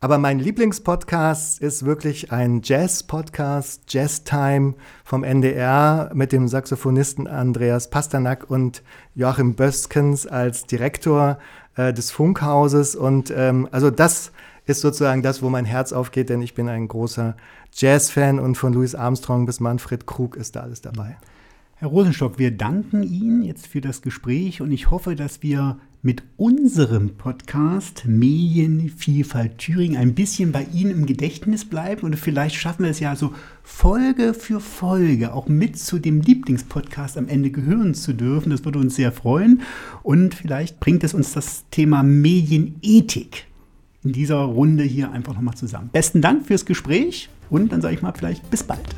Aber 0.00 0.18
mein 0.18 0.38
Lieblingspodcast 0.38 1.60
ist 1.60 1.84
wirklich 1.84 2.30
ein 2.30 2.60
Jazz-Podcast, 2.62 3.82
Jazz 3.88 4.22
Time 4.22 4.74
vom 5.02 5.24
NDR 5.24 6.12
mit 6.14 6.30
dem 6.30 6.46
Saxophonisten 6.46 7.26
Andreas 7.26 7.90
Pasternak 7.90 8.48
und 8.48 8.84
Joachim 9.16 9.54
Böskens 9.54 10.24
als 10.28 10.66
Direktor 10.66 11.40
äh, 11.74 11.92
des 11.92 12.12
Funkhauses. 12.12 12.94
Und 12.94 13.32
ähm, 13.36 13.68
also 13.72 13.90
das 13.90 14.30
ist 14.66 14.82
sozusagen 14.82 15.24
das, 15.24 15.42
wo 15.42 15.48
mein 15.48 15.64
Herz 15.64 15.92
aufgeht, 15.92 16.28
denn 16.28 16.42
ich 16.42 16.54
bin 16.54 16.68
ein 16.68 16.86
großer 16.86 17.36
Jazz-Fan 17.72 18.38
und 18.38 18.54
von 18.54 18.72
Louis 18.72 18.94
Armstrong 18.94 19.46
bis 19.46 19.58
Manfred 19.58 20.06
Krug 20.06 20.36
ist 20.36 20.54
da 20.54 20.60
alles 20.60 20.80
dabei. 20.80 21.16
Herr 21.74 21.88
Rosenstock, 21.88 22.38
wir 22.38 22.56
danken 22.56 23.02
Ihnen 23.02 23.42
jetzt 23.42 23.66
für 23.66 23.80
das 23.80 24.00
Gespräch 24.02 24.60
und 24.60 24.70
ich 24.70 24.92
hoffe, 24.92 25.16
dass 25.16 25.42
wir 25.42 25.78
mit 26.00 26.22
unserem 26.36 27.16
Podcast 27.16 28.04
Medienvielfalt 28.06 29.58
Thüringen 29.58 29.96
ein 29.96 30.14
bisschen 30.14 30.52
bei 30.52 30.66
Ihnen 30.72 30.92
im 30.92 31.06
Gedächtnis 31.06 31.64
bleiben 31.64 32.02
und 32.02 32.16
vielleicht 32.16 32.54
schaffen 32.54 32.84
wir 32.84 32.90
es 32.90 33.00
ja 33.00 33.16
so 33.16 33.32
Folge 33.64 34.32
für 34.32 34.60
Folge 34.60 35.34
auch 35.34 35.48
mit 35.48 35.76
zu 35.76 35.98
dem 35.98 36.20
Lieblingspodcast 36.20 37.18
am 37.18 37.28
Ende 37.28 37.50
gehören 37.50 37.94
zu 37.94 38.12
dürfen. 38.12 38.50
Das 38.50 38.64
würde 38.64 38.78
uns 38.78 38.94
sehr 38.94 39.10
freuen 39.10 39.62
und 40.04 40.34
vielleicht 40.34 40.78
bringt 40.78 41.02
es 41.02 41.14
uns 41.14 41.32
das 41.32 41.64
Thema 41.70 42.04
Medienethik 42.04 43.46
in 44.04 44.12
dieser 44.12 44.36
Runde 44.36 44.84
hier 44.84 45.10
einfach 45.10 45.34
nochmal 45.34 45.56
zusammen. 45.56 45.90
Besten 45.92 46.22
Dank 46.22 46.46
fürs 46.46 46.64
Gespräch 46.64 47.28
und 47.50 47.72
dann 47.72 47.82
sage 47.82 47.96
ich 47.96 48.02
mal 48.02 48.12
vielleicht 48.12 48.48
bis 48.50 48.62
bald. 48.62 48.94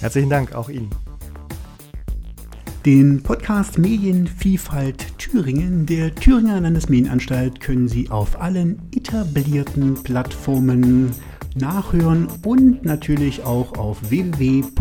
Herzlichen 0.00 0.30
Dank, 0.30 0.54
auch 0.56 0.68
Ihnen. 0.68 0.90
Den 2.84 3.22
Podcast 3.22 3.78
Medienvielfalt 3.78 5.16
Thüringen 5.16 5.86
der 5.86 6.12
Thüringer 6.12 6.60
Landesmedienanstalt 6.60 7.60
können 7.60 7.86
Sie 7.86 8.10
auf 8.10 8.40
allen 8.40 8.82
etablierten 8.92 10.02
Plattformen 10.02 11.12
nachhören 11.54 12.26
und 12.44 12.84
natürlich 12.84 13.44
auch 13.44 13.78
auf 13.78 14.10
www.tlm.de. 14.10 14.72